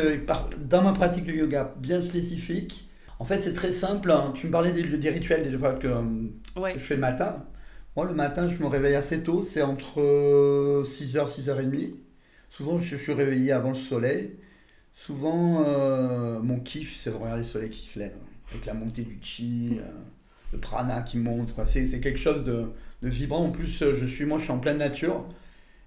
dans 0.59 0.83
ma 0.83 0.93
pratique 0.93 1.27
de 1.27 1.33
yoga 1.33 1.75
bien 1.79 2.01
spécifique, 2.01 2.89
en 3.19 3.25
fait, 3.25 3.43
c'est 3.43 3.55
très 3.55 3.73
simple. 3.73 4.11
Hein. 4.11 4.33
Tu 4.35 4.47
me 4.47 4.53
parlais 4.53 4.73
des, 4.73 5.11
rituels 5.11 5.51
des 5.51 5.57
fois 5.57 5.73
que, 5.73 5.89
je 6.57 6.79
fais 6.79 6.95
le 6.95 7.01
matin. 7.01 7.45
Moi, 7.97 8.07
le 8.07 8.15
matin, 8.15 8.49
je 8.49 8.61
me 8.63 8.67
réveille 8.67 8.97
assez 8.97 9.23
tôt. 9.23 9.43
C'est 9.45 9.63
entre 9.63 10.01
6h, 10.85 11.41
6h30. 11.41 11.95
Souvent, 12.51 12.79
je 12.79 12.97
suis 12.97 13.13
réveillé 13.13 13.53
avant 13.53 13.71
le 13.71 13.77
soleil. 13.77 14.37
Souvent, 14.95 15.65
euh, 15.67 16.41
mon 16.41 16.61
kiff, 16.61 16.95
c'est 16.97 17.11
de 17.11 17.17
regarder 17.17 17.43
le 17.43 17.49
soleil 17.49 17.71
qui 17.71 17.81
se 17.81 17.99
lève. 17.99 18.15
Avec 18.51 18.67
la 18.67 18.75
montée 18.75 19.03
du 19.03 19.19
chi, 19.21 19.79
euh, 20.55 20.57
le 20.57 20.61
prana 20.61 21.03
qui 21.03 21.19
monte. 21.19 21.55
C'est, 21.67 22.01
quelque 22.01 22.19
chose 22.19 22.45
de, 22.45 22.65
de, 23.03 23.09
vibrant. 23.09 23.45
En 23.45 23.51
plus, 23.51 23.79
je 23.81 24.07
suis, 24.07 24.25
moi, 24.25 24.39
je 24.39 24.45
suis 24.45 24.53
en 24.53 24.59
pleine 24.59 24.79
nature. 24.79 25.25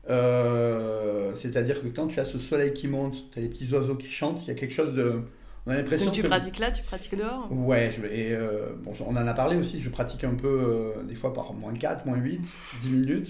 Euh, 0.09 1.31
c'est-à-dire 1.36 1.81
que 1.81 1.88
quand 1.88 2.07
tu 2.07 2.19
as 2.19 2.25
ce 2.25 2.39
soleil 2.39 2.74
qui 2.74 2.88
monte, 2.88 3.31
tu 3.31 3.39
as 3.39 3.41
les 3.41 3.50
petits 3.50 3.71
oiseaux 3.74 3.95
qui 3.95 4.07
chantent, 4.07 4.41
il 4.43 4.47
y 4.47 4.51
a 4.51 4.55
quelque 4.55 4.74
chose 4.74 4.93
de 4.93 5.21
on 5.67 5.71
a 5.71 5.75
l'impression 5.75 6.05
Donc 6.05 6.15
tu 6.15 6.24
pratiques 6.24 6.59
là, 6.59 6.71
tu 6.71 6.81
pratiques 6.81 7.17
dehors? 7.17 7.45
Ouais, 7.51 7.91
je, 7.91 8.05
et 8.05 8.31
euh, 8.31 8.69
bon, 8.77 8.93
on 9.05 9.17
en 9.17 9.27
a 9.27 9.33
parlé 9.33 9.57
aussi, 9.57 9.81
je 9.81 9.89
pratique 9.89 10.24
un 10.24 10.33
peu 10.33 10.47
euh, 10.47 11.03
des 11.03 11.15
fois 11.15 11.33
par 11.33 11.53
moins 11.53 11.74
4, 11.74 12.05
moins 12.05 12.15
8, 12.15 12.39
10 12.83 12.89
minutes. 12.93 13.29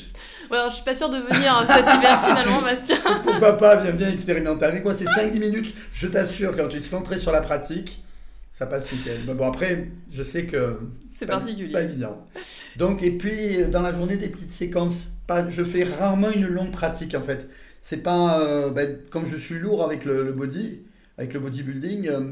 Ouais, 0.52 0.58
alors 0.58 0.70
je 0.70 0.76
suis 0.76 0.84
pas 0.84 0.94
sûre 0.94 1.10
de 1.10 1.18
venir 1.18 1.66
cet 1.66 1.86
hiver 1.86 2.24
finalement, 2.24 2.62
Bastien. 2.62 2.98
Pourquoi 3.24 3.58
pas, 3.58 3.78
viens 3.78 3.92
bien 3.92 4.12
expérimenter 4.12 4.66
avec 4.66 4.84
moi, 4.84 4.94
c'est 4.94 5.06
5-10 5.06 5.40
minutes, 5.40 5.76
je 5.92 6.08
t'assure, 6.08 6.56
quand 6.56 6.68
tu 6.68 6.78
es 6.78 6.82
centré 6.82 7.18
sur 7.18 7.32
la 7.32 7.42
pratique, 7.42 8.04
ça 8.58 8.66
passe 8.66 8.92
nickel. 8.92 9.20
Mais 9.28 9.36
bon, 9.36 9.48
après, 9.48 9.88
je 10.10 10.24
sais 10.24 10.46
que. 10.46 10.80
C'est 11.08 11.28
particulier. 11.28 11.72
Pas 11.72 11.84
évident. 11.84 12.26
Donc, 12.76 13.04
et 13.04 13.12
puis, 13.12 13.64
dans 13.72 13.84
la 13.84 13.94
journée, 13.94 14.18
des 14.18 14.30
petites 14.30 14.50
séquences. 14.50 15.12
Pas, 15.28 15.48
je 15.50 15.64
fais 15.64 15.84
rarement 15.84 16.32
une 16.32 16.48
longue 16.48 16.72
pratique 16.72 17.14
en 17.14 17.22
fait. 17.22 17.50
C'est 17.82 18.02
pas. 18.02 18.42
Euh, 18.42 18.72
ben, 18.72 18.98
comme 19.12 19.26
je 19.28 19.36
suis 19.36 19.60
lourd 19.60 19.84
avec 19.84 20.06
le 20.06 20.32
body, 20.32 20.80
avec 21.18 21.34
le 21.34 21.40
bodybuilding, 21.40 22.08
euh, 22.08 22.32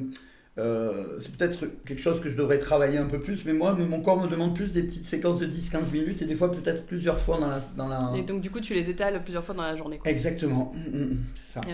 euh, 0.57 1.19
c'est 1.19 1.35
peut-être 1.35 1.67
quelque 1.85 2.01
chose 2.01 2.21
que 2.21 2.29
je 2.29 2.37
devrais 2.37 2.57
travailler 2.57 2.97
un 2.97 3.05
peu 3.05 3.19
plus, 3.19 3.43
mais 3.45 3.53
moi, 3.53 3.73
mon 3.73 4.01
corps 4.01 4.21
me 4.21 4.27
demande 4.27 4.55
plus 4.55 4.71
des 4.71 4.83
petites 4.83 5.05
séquences 5.05 5.39
de 5.39 5.45
10-15 5.45 5.91
minutes 5.91 6.21
et 6.21 6.25
des 6.25 6.35
fois 6.35 6.49
peut-être 6.49 6.85
plusieurs 6.85 7.19
fois 7.19 7.37
dans 7.37 7.47
la, 7.47 7.59
dans 7.75 7.87
la... 7.87 8.11
Et 8.17 8.21
donc 8.21 8.41
du 8.41 8.49
coup, 8.49 8.61
tu 8.61 8.73
les 8.73 8.89
étales 8.89 9.21
plusieurs 9.21 9.43
fois 9.43 9.53
dans 9.53 9.63
la 9.63 9.75
journée. 9.75 9.97
Quoi. 9.97 10.09
Exactement, 10.09 10.73
mm, 10.73 10.97
mm, 10.97 11.03
mm, 11.03 11.17
c'est 11.35 11.59
ça. 11.59 11.61
Et, 11.67 11.73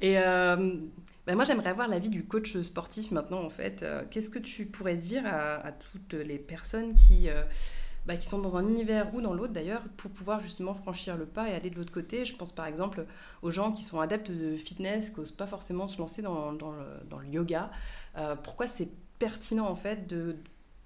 et 0.00 0.18
euh, 0.18 0.76
ben 1.26 1.34
moi, 1.34 1.44
j'aimerais 1.44 1.70
avoir 1.70 1.88
l'avis 1.88 2.08
du 2.08 2.24
coach 2.24 2.56
sportif 2.62 3.10
maintenant, 3.10 3.42
en 3.42 3.50
fait. 3.50 3.84
Qu'est-ce 4.10 4.30
que 4.30 4.38
tu 4.38 4.66
pourrais 4.66 4.96
dire 4.96 5.24
à, 5.26 5.72
toutes 5.72 6.14
les 6.14 6.38
personnes 6.38 6.94
qui 6.94 7.28
bah, 8.08 8.16
qui 8.16 8.26
sont 8.26 8.38
dans 8.38 8.56
un 8.56 8.66
univers 8.66 9.14
ou 9.14 9.20
dans 9.20 9.34
l'autre 9.34 9.52
d'ailleurs, 9.52 9.82
pour 9.98 10.10
pouvoir 10.10 10.40
justement 10.40 10.72
franchir 10.72 11.18
le 11.18 11.26
pas 11.26 11.50
et 11.50 11.54
aller 11.54 11.68
de 11.68 11.76
l'autre 11.76 11.92
côté? 11.92 12.24
Je 12.24 12.34
pense 12.34 12.52
par 12.52 12.64
exemple 12.64 13.04
aux 13.42 13.50
gens 13.50 13.70
qui 13.70 13.82
sont 13.84 14.00
adeptes 14.00 14.30
de 14.30 14.56
fitness, 14.56 15.10
qui 15.10 15.20
n'osent 15.20 15.30
pas 15.30 15.46
forcément 15.46 15.88
se 15.88 15.98
lancer 15.98 16.22
dans, 16.22 16.54
dans, 16.54 16.70
le, 16.70 17.28
yoga. 17.30 17.70
Euh, 18.16 18.34
pourquoi 18.34 18.66
c'est 18.66 18.88
pertinent 19.18 19.68
en 19.68 19.74
fait 19.74 20.06
de, 20.06 20.36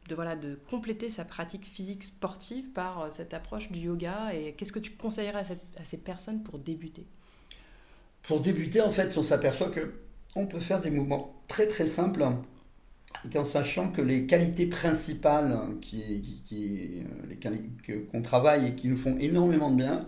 de, 0.09 0.15
voilà, 0.17 0.35
de 0.35 0.59
compléter 0.69 1.11
sa 1.11 1.25
pratique 1.25 1.65
physique 1.65 2.03
sportive 2.03 2.73
par 2.73 3.03
euh, 3.03 3.11
cette 3.11 3.35
approche 3.35 3.71
du 3.71 3.79
yoga? 3.79 4.35
Et 4.35 4.55
qu'est-ce 4.55 4.73
que 4.73 4.81
tu 4.81 4.91
conseillerais 4.91 5.49
à, 5.49 5.81
à 5.81 5.85
ces 5.85 6.03
personnes 6.03 6.43
pour 6.43 6.59
débuter? 6.59 7.07
Pour 8.23 8.41
débuter, 8.41 8.81
en 8.81 8.91
fait, 8.91 9.17
on 9.17 9.23
s'aperçoit 9.23 9.71
que 9.71 9.95
on 10.35 10.47
peut 10.47 10.61
faire 10.61 10.81
des 10.81 10.91
mouvements 10.91 11.43
très 11.49 11.67
très 11.67 11.87
simples 11.87 12.25
en 13.35 13.45
sachant 13.45 13.91
que 13.91 14.03
les 14.03 14.27
qualités 14.27 14.67
principales 14.67 15.59
qui, 15.81 16.43
qui, 16.45 17.03
euh, 17.91 18.01
qu'on 18.11 18.23
travaille 18.23 18.69
et 18.69 18.75
qui 18.75 18.89
nous 18.89 18.97
font 18.97 19.17
énormément 19.19 19.71
de 19.71 19.77
bien, 19.77 20.07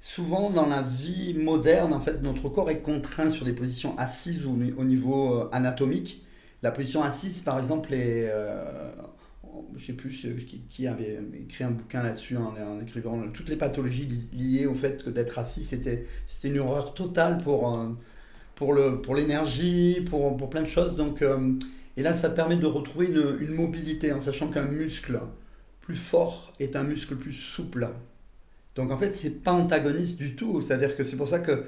souvent 0.00 0.50
dans 0.50 0.66
la 0.66 0.82
vie 0.82 1.34
moderne, 1.34 1.92
en 1.92 2.00
fait, 2.00 2.22
notre 2.22 2.48
corps 2.48 2.70
est 2.70 2.80
contraint 2.80 3.30
sur 3.30 3.44
des 3.44 3.52
positions 3.52 3.96
assises 3.98 4.46
au, 4.46 4.50
au 4.50 4.84
niveau 4.84 5.34
euh, 5.34 5.48
anatomique. 5.52 6.24
La 6.62 6.72
position 6.72 7.02
assise, 7.02 7.40
par 7.40 7.58
exemple, 7.58 7.94
est... 7.94 8.28
Euh, 8.30 8.90
je 9.76 9.80
ne 9.80 9.86
sais 9.86 9.92
plus 9.92 10.44
qui, 10.68 10.86
avait 10.86 11.18
écrit 11.34 11.64
un 11.64 11.70
bouquin 11.70 12.02
là-dessus 12.02 12.36
en, 12.36 12.80
écrivant 12.80 13.22
toutes 13.32 13.48
les 13.48 13.56
pathologies 13.56 14.08
liées 14.32 14.66
au 14.66 14.74
fait 14.74 15.04
que 15.04 15.10
d'être 15.10 15.38
assis, 15.38 15.64
c'était 15.64 16.06
une 16.44 16.58
horreur 16.58 16.94
totale 16.94 17.42
pour, 17.42 17.78
pour 18.54 19.14
l'énergie, 19.14 20.00
pour, 20.08 20.20
pour, 20.20 20.36
pour, 20.36 20.50
plein 20.50 20.62
de 20.62 20.66
choses. 20.66 20.96
Donc, 20.96 21.22
et 21.96 22.02
là, 22.02 22.12
ça 22.14 22.30
permet 22.30 22.56
de 22.56 22.66
retrouver 22.66 23.08
une, 23.08 23.54
mobilité 23.54 24.12
en 24.12 24.20
sachant 24.20 24.48
qu'un 24.48 24.64
muscle 24.64 25.20
plus 25.80 25.96
fort 25.96 26.54
est 26.60 26.76
un 26.76 26.82
muscle 26.82 27.16
plus 27.16 27.32
souple. 27.32 27.88
Donc 28.74 28.90
en 28.90 28.96
fait, 28.96 29.12
c'est 29.12 29.42
pas 29.42 29.52
antagoniste 29.52 30.18
du 30.18 30.34
tout. 30.34 30.60
C'est-à-dire 30.60 30.96
que 30.96 31.02
c'est 31.02 31.16
pour 31.16 31.28
ça 31.28 31.40
que 31.40 31.64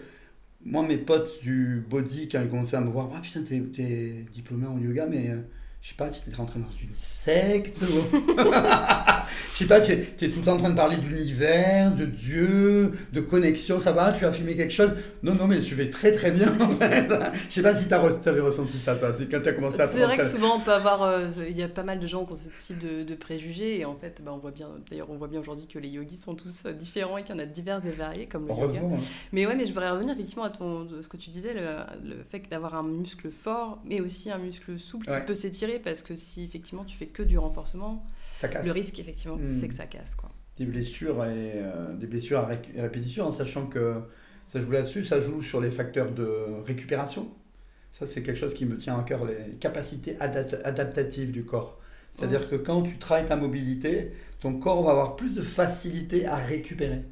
moi, 0.65 0.87
mes 0.87 0.97
potes 0.97 1.43
du 1.43 1.85
body, 1.91 2.29
quand 2.29 2.41
ils 2.41 2.49
commençaient 2.49 2.77
à 2.77 2.81
me 2.81 2.91
voir, 2.91 3.11
ah 3.15 3.21
putain, 3.21 3.43
t'es, 3.43 3.63
es 3.83 4.25
diplômé 4.33 4.67
en 4.67 4.79
yoga, 4.79 5.07
mais 5.07 5.31
euh, 5.31 5.41
je 5.83 5.89
sais 5.89 5.95
pas, 5.97 6.09
tu 6.11 6.31
es 6.31 6.35
rentré 6.35 6.61
dans 6.61 6.67
une 6.81 6.95
secte 6.95 7.81
Je 7.83 9.59
sais 9.59 9.67
pas, 9.67 9.81
tu 9.81 9.91
es, 9.91 10.15
es, 10.21 10.29
tout 10.29 10.39
le 10.39 10.45
temps 10.45 10.53
en 10.53 10.59
train 10.59 10.71
de 10.71 10.77
parler 10.77 10.97
d'univers, 10.97 11.93
de 11.93 12.05
Dieu, 12.05 12.93
de 13.13 13.21
connexion, 13.21 13.81
ça 13.81 13.91
va 13.91 14.13
Tu 14.13 14.25
as 14.25 14.33
filmé 14.33 14.55
quelque 14.55 14.73
chose? 14.73 14.93
Non, 15.25 15.35
non, 15.35 15.49
mais 15.49 15.61
tu 15.61 15.75
fais 15.75 15.91
très 15.91 16.13
très 16.13 16.31
bien 16.31 16.47
en 16.61 16.77
fait. 16.77 17.09
Je 17.49 17.55
sais 17.55 17.63
pas 17.63 17.75
si 17.75 17.89
tu 17.89 17.95
avais 17.95 18.41
ressenti 18.41 18.79
ça, 18.79 18.95
toi, 18.95 19.13
c'est 19.13 19.29
quand 19.29 19.41
tu 19.43 19.49
as 19.49 19.53
commencé 19.53 19.81
à 19.81 19.89
C'est 19.89 20.05
vrai 20.05 20.17
que 20.17 20.25
souvent 20.25 20.57
on 20.57 20.61
peut 20.61 20.73
avoir, 20.73 21.03
euh, 21.03 21.29
il 21.49 21.57
y 21.57 21.65
a 21.65 21.69
pas 21.69 21.83
mal 21.83 21.99
de 21.99 22.07
gens 22.07 22.25
qui 22.25 22.33
ont 22.33 22.37
ce 22.37 22.49
type 22.49 22.79
de, 22.79 23.15
préjugés 23.17 23.81
et 23.81 23.85
en 23.85 23.97
fait, 23.97 24.23
bah, 24.25 24.33
on 24.33 24.39
voit 24.39 24.53
bien, 24.53 24.69
d'ailleurs, 24.89 25.11
on 25.11 25.17
voit 25.17 25.29
bien 25.29 25.41
aujourd'hui 25.41 25.67
que 25.67 25.81
les 25.81 25.89
yogis 25.89 26.17
sont 26.17 26.37
tous 26.37 26.63
euh, 26.65 26.73
différents 26.73 27.19
et 27.19 27.25
qu'il 27.25 27.35
y 27.35 27.39
en 27.39 27.43
a 27.43 27.47
divers 27.47 27.85
et 27.85 27.91
variés 27.91 28.27
comme 28.27 28.47
le 28.47 28.53
Heureusement, 28.53 28.91
yoga. 28.91 29.03
Hein. 29.03 29.29
Mais 29.33 29.47
ouais, 29.47 29.57
mais 29.57 29.67
je 29.67 29.73
voudrais 29.73 29.91
revenir 29.91 30.15
effectivement 30.15 30.45
à 30.45 30.51
ton, 30.51 30.87
ce 31.03 31.09
que 31.09 31.17
tu 31.17 31.31
disais, 31.31 31.55
le, 31.55 32.09
le 32.09 32.23
fait 32.31 32.43
d'avoir 32.49 32.77
un 32.77 32.85
muscle 32.85 33.31
fort, 33.31 33.81
mais 33.85 34.01
aussi 34.01 34.31
un 34.31 34.39
muscle 34.39 34.79
souple 34.79 35.07
qui 35.07 35.27
peut 35.27 35.35
s'étirer 35.35 35.72
parce 35.79 36.03
que 36.03 36.15
si 36.15 36.45
effectivement 36.45 36.85
tu 36.85 36.97
fais 36.97 37.07
que 37.07 37.23
du 37.23 37.39
renforcement, 37.39 38.05
le 38.43 38.71
risque 38.71 38.99
effectivement 38.99 39.37
hmm. 39.37 39.45
c'est 39.45 39.69
que 39.69 39.75
ça 39.75 39.87
casse 39.87 40.15
quoi. 40.15 40.31
Des 40.59 40.67
blessures 40.67 41.25
et 41.25 41.53
euh, 41.57 41.95
des 41.95 42.07
blessures 42.07 42.41
à 42.41 42.47
répétition, 42.77 43.27
en 43.27 43.33
sachant 43.33 43.67
que 43.67 44.03
ça 44.47 44.61
joue 44.61 44.71
là-dessus, 44.71 45.05
ça 45.05 45.19
joue 45.21 45.43
sur 45.43 45.61
les 45.61 45.71
facteurs 45.71 46.13
de 46.13 46.29
récupération. 46.67 47.29
Ça 47.93 48.07
c'est 48.07 48.23
quelque 48.23 48.39
chose 48.39 48.55
qui 48.55 48.67
me 48.67 48.77
tient 48.77 48.99
à 48.99 49.03
cœur, 49.03 49.25
les 49.25 49.57
capacités 49.61 50.17
adaptatives 50.21 51.31
du 51.31 51.45
corps. 51.45 51.79
C'est-à-dire 52.13 52.49
que 52.51 52.57
quand 52.57 52.83
tu 52.83 52.99
travailles 52.99 53.27
ta 53.27 53.37
mobilité, 53.37 54.13
ton 54.41 54.55
corps 54.59 54.83
va 54.83 54.91
avoir 54.91 55.17
plus 55.17 55.35
de 55.35 55.41
facilité 55.41 56.27
à 56.27 56.37
récupérer. 56.37 57.03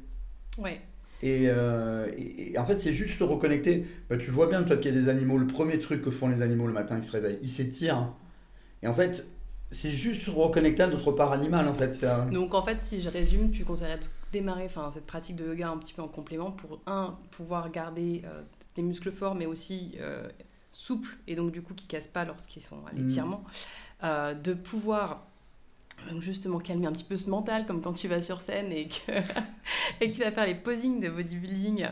Ouais. 0.57 0.79
Et, 1.23 1.45
euh, 1.47 2.07
en 2.57 2.65
fait, 2.65 2.79
c'est 2.79 2.93
juste 2.93 3.19
reconnecter. 3.21 3.85
Bah, 4.09 4.17
tu 4.17 4.31
vois 4.31 4.47
bien, 4.47 4.63
toi, 4.63 4.75
qu'il 4.75 4.93
y 4.93 4.97
a 4.97 5.01
des 5.01 5.09
animaux. 5.09 5.37
Le 5.37 5.47
premier 5.47 5.79
truc 5.79 6.01
que 6.01 6.11
font 6.11 6.27
les 6.27 6.41
animaux 6.41 6.67
le 6.67 6.73
matin, 6.73 6.97
ils 6.97 7.03
se 7.03 7.11
réveillent. 7.11 7.37
Ils 7.41 7.49
s'étirent. 7.49 8.13
Et 8.83 8.87
en 8.87 8.93
fait, 8.93 9.25
c'est 9.71 9.91
juste 9.91 10.27
reconnecter 10.27 10.83
à 10.83 10.87
notre 10.87 11.11
part 11.11 11.31
animale, 11.31 11.67
en 11.67 11.73
fait. 11.73 11.93
Ça. 11.93 12.27
Donc, 12.31 12.53
en 12.53 12.61
fait, 12.61 12.81
si 12.81 13.01
je 13.01 13.09
résume, 13.09 13.51
tu 13.51 13.63
conseillerais 13.63 13.97
de 13.97 14.03
démarrer 14.31 14.67
cette 14.69 15.05
pratique 15.05 15.35
de 15.35 15.45
yoga 15.45 15.69
un 15.69 15.77
petit 15.77 15.93
peu 15.93 16.01
en 16.01 16.07
complément 16.07 16.51
pour, 16.51 16.81
un, 16.87 17.17
pouvoir 17.31 17.71
garder 17.71 18.21
euh, 18.25 18.41
des 18.75 18.81
muscles 18.81 19.11
forts, 19.11 19.35
mais 19.35 19.45
aussi 19.45 19.93
euh, 19.99 20.27
souples, 20.71 21.17
et 21.27 21.35
donc, 21.35 21.51
du 21.51 21.61
coup, 21.61 21.73
qui 21.73 21.85
ne 21.85 21.89
cassent 21.89 22.07
pas 22.07 22.25
lorsqu'ils 22.25 22.61
sont 22.61 22.85
à 22.85 22.93
l'étirement. 22.93 23.39
Mm. 23.39 24.03
Euh, 24.03 24.33
de 24.33 24.53
pouvoir 24.53 25.27
justement 26.17 26.57
calmer 26.57 26.87
un 26.87 26.91
petit 26.91 27.03
peu 27.03 27.15
ce 27.15 27.29
mental, 27.29 27.67
comme 27.67 27.81
quand 27.81 27.93
tu 27.93 28.07
vas 28.07 28.21
sur 28.21 28.41
scène 28.41 28.71
et 28.71 28.87
que, 28.87 29.11
et 30.01 30.09
que 30.09 30.15
tu 30.15 30.21
vas 30.21 30.31
faire 30.31 30.47
les 30.47 30.55
posings 30.55 30.99
de 30.99 31.09
bodybuilding, 31.09 31.87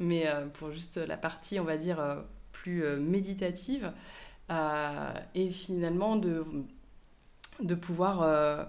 mais 0.00 0.26
pour 0.54 0.72
juste 0.72 0.96
la 0.96 1.16
partie, 1.16 1.60
on 1.60 1.64
va 1.64 1.76
dire, 1.76 2.24
plus 2.50 2.84
méditative. 2.98 3.92
Euh, 4.50 5.12
et 5.34 5.50
finalement 5.50 6.16
de, 6.16 6.44
de 7.60 7.74
pouvoir 7.74 8.22
euh, 8.22 8.64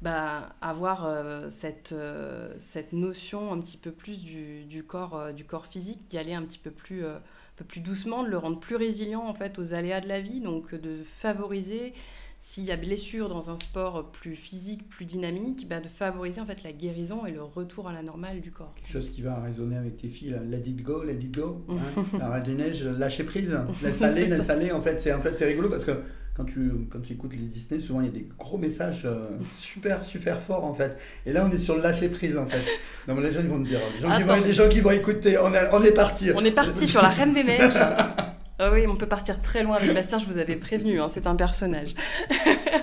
bah, 0.00 0.54
avoir 0.60 1.04
euh, 1.04 1.50
cette, 1.50 1.94
cette 2.58 2.92
notion 2.92 3.52
un 3.52 3.60
petit 3.60 3.76
peu 3.76 3.90
plus 3.90 4.22
du, 4.22 4.64
du 4.64 4.84
corps, 4.84 5.32
du 5.32 5.44
corps 5.44 5.66
physique, 5.66 6.08
d'y 6.08 6.18
aller 6.18 6.34
un 6.34 6.42
petit 6.42 6.58
peu 6.58 6.70
plus, 6.70 7.02
peu 7.56 7.64
plus 7.64 7.80
doucement, 7.80 8.22
de 8.22 8.28
le 8.28 8.38
rendre 8.38 8.60
plus 8.60 8.76
résilient 8.76 9.26
en 9.26 9.34
fait 9.34 9.58
aux 9.58 9.74
aléas 9.74 10.00
de 10.00 10.08
la 10.08 10.20
vie, 10.20 10.40
donc 10.40 10.74
de 10.74 11.02
favoriser 11.02 11.92
s'il 12.38 12.64
y 12.64 12.70
a 12.70 12.76
blessure 12.76 13.28
dans 13.28 13.50
un 13.50 13.56
sport 13.56 14.10
plus 14.12 14.36
physique, 14.36 14.88
plus 14.88 15.04
dynamique, 15.04 15.66
bah 15.68 15.80
de 15.80 15.88
favoriser 15.88 16.40
en 16.40 16.46
fait 16.46 16.62
la 16.62 16.72
guérison 16.72 17.26
et 17.26 17.32
le 17.32 17.42
retour 17.42 17.88
à 17.88 17.92
la 17.92 18.02
normale 18.02 18.40
du 18.40 18.52
corps. 18.52 18.72
Quelque 18.76 18.92
chose 18.92 19.10
qui 19.10 19.22
va 19.22 19.40
résonner 19.40 19.76
avec 19.76 19.96
tes 19.96 20.08
filles, 20.08 20.30
là. 20.30 20.38
let 20.48 20.60
it 20.60 20.82
go, 20.82 21.02
let 21.02 21.14
it 21.14 21.32
go. 21.32 21.64
Hein 21.68 22.04
la 22.18 22.30
reine 22.30 22.44
des 22.44 22.54
neiges, 22.54 22.84
lâcher 22.84 23.24
prise, 23.24 23.58
laisse 23.82 24.02
aller, 24.02 24.26
laisse 24.26 24.48
aller. 24.50 24.70
En 24.70 24.80
fait, 24.80 25.00
c'est 25.00 25.12
en 25.12 25.20
fait, 25.20 25.36
rigolo 25.44 25.68
parce 25.68 25.84
que 25.84 25.92
quand 26.36 26.44
tu, 26.44 26.70
quand 26.90 27.00
tu 27.00 27.14
écoutes 27.14 27.32
les 27.32 27.38
Disney, 27.38 27.80
souvent 27.80 28.00
il 28.00 28.06
y 28.06 28.08
a 28.08 28.12
des 28.12 28.28
gros 28.38 28.56
messages 28.56 29.02
euh, 29.04 29.30
super, 29.52 30.04
super 30.04 30.40
forts 30.40 30.64
en 30.64 30.74
fait. 30.74 30.96
Et 31.26 31.32
là, 31.32 31.44
on 31.44 31.52
est 31.52 31.58
sur 31.58 31.74
le 31.74 31.82
lâcher 31.82 32.08
prise 32.08 32.38
en 32.38 32.46
fait. 32.46 32.70
Donc 33.08 33.20
les 33.20 33.32
gens 33.32 33.40
ils 33.40 33.48
vont 33.48 33.58
me 33.58 33.66
dire, 33.66 33.80
les 33.96 34.00
gens, 34.00 34.16
qui 34.16 34.22
vont, 34.22 34.44
les 34.44 34.52
gens 34.52 34.68
qui 34.68 34.80
vont 34.80 34.92
écouter, 34.92 35.38
on, 35.38 35.50
on 35.72 35.82
est 35.82 35.94
parti. 35.94 36.30
On 36.36 36.44
est 36.44 36.52
parti 36.52 36.86
sur 36.86 37.02
la 37.02 37.08
Reine 37.08 37.32
des 37.32 37.42
Neiges. 37.42 37.74
Ah 38.60 38.72
oui, 38.72 38.86
on 38.88 38.96
peut 38.96 39.06
partir 39.06 39.40
très 39.40 39.62
loin 39.62 39.76
avec 39.76 39.94
Bastien, 39.94 40.18
je 40.18 40.24
vous 40.24 40.38
avais 40.38 40.56
prévenu, 40.56 41.00
hein, 41.00 41.08
c'est 41.08 41.28
un 41.28 41.36
personnage. 41.36 41.94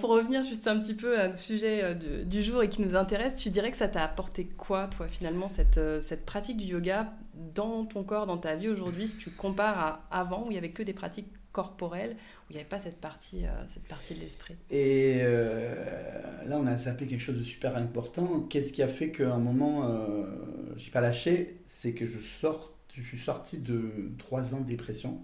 Pour 0.00 0.10
revenir 0.10 0.42
juste 0.42 0.68
un 0.68 0.78
petit 0.78 0.92
peu 0.92 1.16
au 1.18 1.36
sujet 1.36 1.80
euh, 1.82 2.24
du 2.24 2.42
jour 2.42 2.62
et 2.62 2.68
qui 2.68 2.82
nous 2.82 2.94
intéresse, 2.94 3.36
tu 3.36 3.48
dirais 3.48 3.70
que 3.70 3.78
ça 3.78 3.88
t'a 3.88 4.04
apporté 4.04 4.44
quoi, 4.44 4.88
toi, 4.88 5.08
finalement, 5.08 5.48
cette, 5.48 5.78
euh, 5.78 6.02
cette 6.02 6.26
pratique 6.26 6.58
du 6.58 6.66
yoga 6.66 7.14
dans 7.54 7.86
ton 7.86 8.04
corps, 8.04 8.26
dans 8.26 8.36
ta 8.36 8.56
vie 8.56 8.68
aujourd'hui, 8.68 9.08
si 9.08 9.16
tu 9.16 9.30
compares 9.30 9.78
à 9.78 10.06
avant 10.10 10.42
où 10.42 10.46
il 10.48 10.50
n'y 10.50 10.58
avait 10.58 10.72
que 10.72 10.82
des 10.82 10.92
pratiques 10.92 11.32
corporelles, 11.52 12.10
où 12.12 12.50
il 12.50 12.52
n'y 12.52 12.60
avait 12.60 12.68
pas 12.68 12.78
cette 12.78 13.00
partie, 13.00 13.46
euh, 13.46 13.66
cette 13.66 13.88
partie 13.88 14.12
de 14.12 14.20
l'esprit? 14.20 14.56
Et 14.68 15.22
là, 16.44 16.58
on 16.58 16.66
a 16.66 16.76
zappé 16.76 17.06
quelque 17.06 17.22
chose 17.22 17.38
de 17.38 17.42
super 17.42 17.74
important. 17.76 18.40
Qu'est-ce 18.50 18.74
qui 18.74 18.82
a 18.82 18.88
fait 18.88 19.10
qu'à 19.10 19.32
un 19.32 19.38
moment, 19.38 19.90
je 20.76 20.84
n'ai 20.84 20.90
pas 20.90 21.00
lâché? 21.00 21.62
C'est 21.66 21.94
que 21.94 22.04
je, 22.04 22.18
sors, 22.18 22.74
je 23.00 23.06
suis 23.06 23.18
sorti 23.18 23.58
de 23.58 24.12
trois 24.18 24.54
ans 24.54 24.60
de 24.60 24.66
dépression 24.66 25.20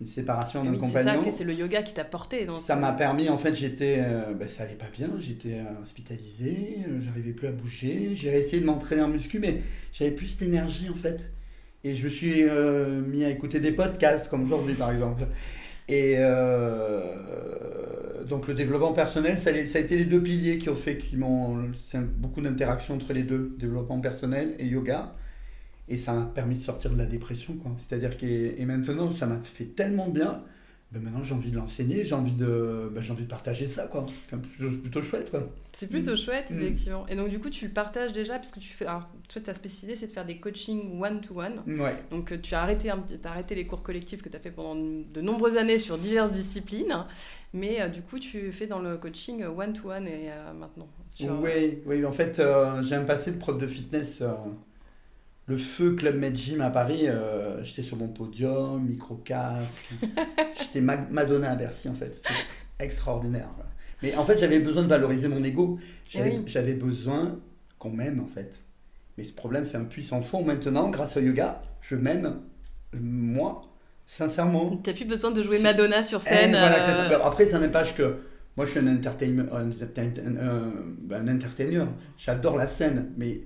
une 0.00 0.06
séparation 0.06 0.64
d'un 0.64 0.76
compagnon. 0.76 1.22
C'est 1.30 1.44
le 1.44 1.52
yoga 1.52 1.82
qui 1.82 1.92
t'a 1.92 2.04
porté. 2.04 2.46
ça 2.58 2.76
m'a 2.76 2.92
permis, 2.92 3.28
en 3.28 3.38
fait, 3.38 3.54
j'étais, 3.54 3.96
euh, 3.98 4.32
ben, 4.32 4.48
ça 4.48 4.62
allait 4.64 4.74
pas 4.74 4.88
bien, 4.92 5.10
j'étais 5.18 5.54
euh, 5.54 5.82
hospitalisé, 5.82 6.78
euh, 6.88 7.00
j'arrivais 7.04 7.32
plus 7.32 7.48
à 7.48 7.52
bouger. 7.52 8.12
J'ai 8.14 8.34
essayé 8.34 8.60
de 8.60 8.66
m'entraîner 8.66 9.02
en 9.02 9.08
muscu, 9.08 9.38
mais 9.38 9.60
j'avais 9.92 10.12
plus 10.12 10.26
cette 10.26 10.48
énergie, 10.48 10.88
en 10.88 10.94
fait. 10.94 11.32
Et 11.84 11.94
je 11.94 12.04
me 12.04 12.10
suis 12.10 12.44
mis 13.08 13.24
à 13.24 13.30
écouter 13.30 13.58
des 13.58 13.72
podcasts, 13.72 14.28
comme 14.28 14.42
aujourd'hui, 14.42 14.74
par 14.74 14.90
exemple. 14.92 15.24
Et 15.88 16.16
donc, 18.28 18.48
le 18.48 18.54
développement 18.54 18.92
personnel, 18.92 19.38
ça, 19.38 19.50
ça, 19.66 19.78
a 19.78 19.80
été 19.80 19.96
les 19.96 20.04
deux 20.04 20.22
piliers 20.22 20.58
qui 20.58 20.68
ont 20.68 20.76
fait 20.76 20.98
qu'ils 20.98 21.18
m'ont. 21.18 21.70
C'est 21.82 22.00
beaucoup 22.02 22.42
d'interactions 22.42 22.96
entre 22.96 23.14
les 23.14 23.22
deux, 23.22 23.56
développement 23.58 23.98
personnel 23.98 24.56
et 24.58 24.66
yoga. 24.66 25.14
Et 25.90 25.98
ça 25.98 26.14
m'a 26.14 26.24
permis 26.24 26.54
de 26.54 26.60
sortir 26.60 26.90
de 26.90 26.96
la 26.96 27.04
dépression. 27.04 27.54
Quoi. 27.54 27.72
C'est-à-dire 27.76 28.16
que 28.16 28.24
et 28.26 28.64
maintenant, 28.64 29.14
ça 29.14 29.26
m'a 29.26 29.40
fait 29.40 29.66
tellement 29.66 30.08
bien. 30.08 30.42
Ben 30.92 31.00
maintenant, 31.00 31.22
j'ai 31.22 31.34
envie 31.34 31.52
de 31.52 31.56
l'enseigner, 31.56 32.04
j'ai 32.04 32.16
envie 32.16 32.34
de, 32.34 32.90
ben 32.92 33.00
j'ai 33.00 33.12
envie 33.12 33.22
de 33.22 33.28
partager 33.28 33.68
ça. 33.68 33.86
quoi. 33.86 34.04
C'est 34.28 34.40
plutôt, 34.40 34.76
plutôt 34.76 35.02
chouette. 35.02 35.30
Quoi. 35.30 35.48
C'est 35.70 35.88
plutôt 35.88 36.14
mm. 36.14 36.16
chouette, 36.16 36.50
mm. 36.50 36.60
effectivement. 36.60 37.06
Et 37.06 37.14
donc, 37.14 37.28
du 37.28 37.38
coup, 37.38 37.48
tu 37.48 37.66
le 37.66 37.72
partages 37.72 38.12
déjà, 38.12 38.34
parce 38.34 38.50
que 38.50 38.58
tu 38.58 38.72
fais. 38.72 38.86
Alors, 38.86 39.08
toi, 39.28 39.40
ta 39.40 39.54
spécificité, 39.54 39.94
c'est 39.94 40.08
de 40.08 40.12
faire 40.12 40.26
des 40.26 40.38
coachings 40.38 41.00
one-to-one. 41.00 41.62
Ouais. 41.80 41.94
Donc, 42.10 42.32
euh, 42.32 42.38
tu 42.42 42.56
as 42.56 42.62
arrêté, 42.62 42.90
as 42.90 42.98
arrêté 43.24 43.54
les 43.54 43.68
cours 43.68 43.84
collectifs 43.84 44.20
que 44.20 44.28
tu 44.28 44.34
as 44.34 44.40
fait 44.40 44.50
pendant 44.50 44.74
de 44.74 45.20
nombreuses 45.20 45.56
années 45.56 45.78
sur 45.78 45.96
diverses 45.96 46.32
disciplines. 46.32 47.06
Mais 47.52 47.80
euh, 47.80 47.88
du 47.88 48.02
coup, 48.02 48.18
tu 48.18 48.50
fais 48.50 48.66
dans 48.66 48.80
le 48.80 48.96
coaching 48.96 49.44
one-to-one 49.44 50.08
et 50.08 50.30
euh, 50.30 50.52
maintenant. 50.52 50.88
Oui, 51.20 51.78
oui, 51.86 52.04
en 52.04 52.12
fait, 52.12 52.42
j'ai 52.82 52.96
un 52.96 53.04
passé 53.04 53.30
de 53.30 53.38
prof 53.38 53.58
de 53.58 53.68
fitness 53.68 54.24
le 55.50 55.58
feu 55.58 55.94
Club 55.96 56.16
Med 56.16 56.36
Gym 56.36 56.60
à 56.60 56.70
Paris, 56.70 57.08
euh, 57.08 57.62
j'étais 57.64 57.82
sur 57.82 57.96
mon 57.96 58.06
podium, 58.06 58.86
micro-casque. 58.86 59.90
j'étais 60.58 60.80
Madonna 60.80 61.50
à 61.50 61.56
Bercy 61.56 61.88
en 61.88 61.94
fait. 61.94 62.22
extraordinaire. 62.78 63.48
Mais 64.00 64.14
en 64.14 64.24
fait, 64.24 64.38
j'avais 64.38 64.60
besoin 64.60 64.84
de 64.84 64.88
valoriser 64.88 65.26
mon 65.26 65.42
ego. 65.42 65.80
Eh 66.14 66.40
j'avais 66.46 66.74
besoin 66.74 67.40
qu'on 67.80 67.90
m'aime 67.90 68.20
en 68.20 68.26
fait. 68.26 68.60
Mais 69.18 69.24
ce 69.24 69.32
problème, 69.32 69.64
c'est 69.64 69.76
un 69.76 69.84
puissant 69.84 70.22
fond. 70.22 70.44
Maintenant, 70.44 70.88
grâce 70.88 71.16
au 71.16 71.20
yoga, 71.20 71.60
je 71.80 71.96
m'aime, 71.96 72.36
moi, 72.92 73.62
sincèrement. 74.06 74.80
Tu 74.84 74.88
n'as 74.88 74.96
plus 74.96 75.04
besoin 75.04 75.32
de 75.32 75.42
jouer 75.42 75.58
Madonna 75.58 76.04
sur 76.04 76.22
scène. 76.22 76.54
Euh. 76.54 77.18
Après, 77.24 77.46
ça 77.46 77.58
pas 77.58 77.82
que 77.84 78.18
moi, 78.56 78.66
je 78.66 78.70
suis 78.70 78.80
un, 78.80 78.86
entertainer. 78.86 79.42
un 79.50 81.28
entertainer. 81.28 81.84
J'adore 82.16 82.56
la 82.56 82.68
scène, 82.68 83.10
mais 83.18 83.40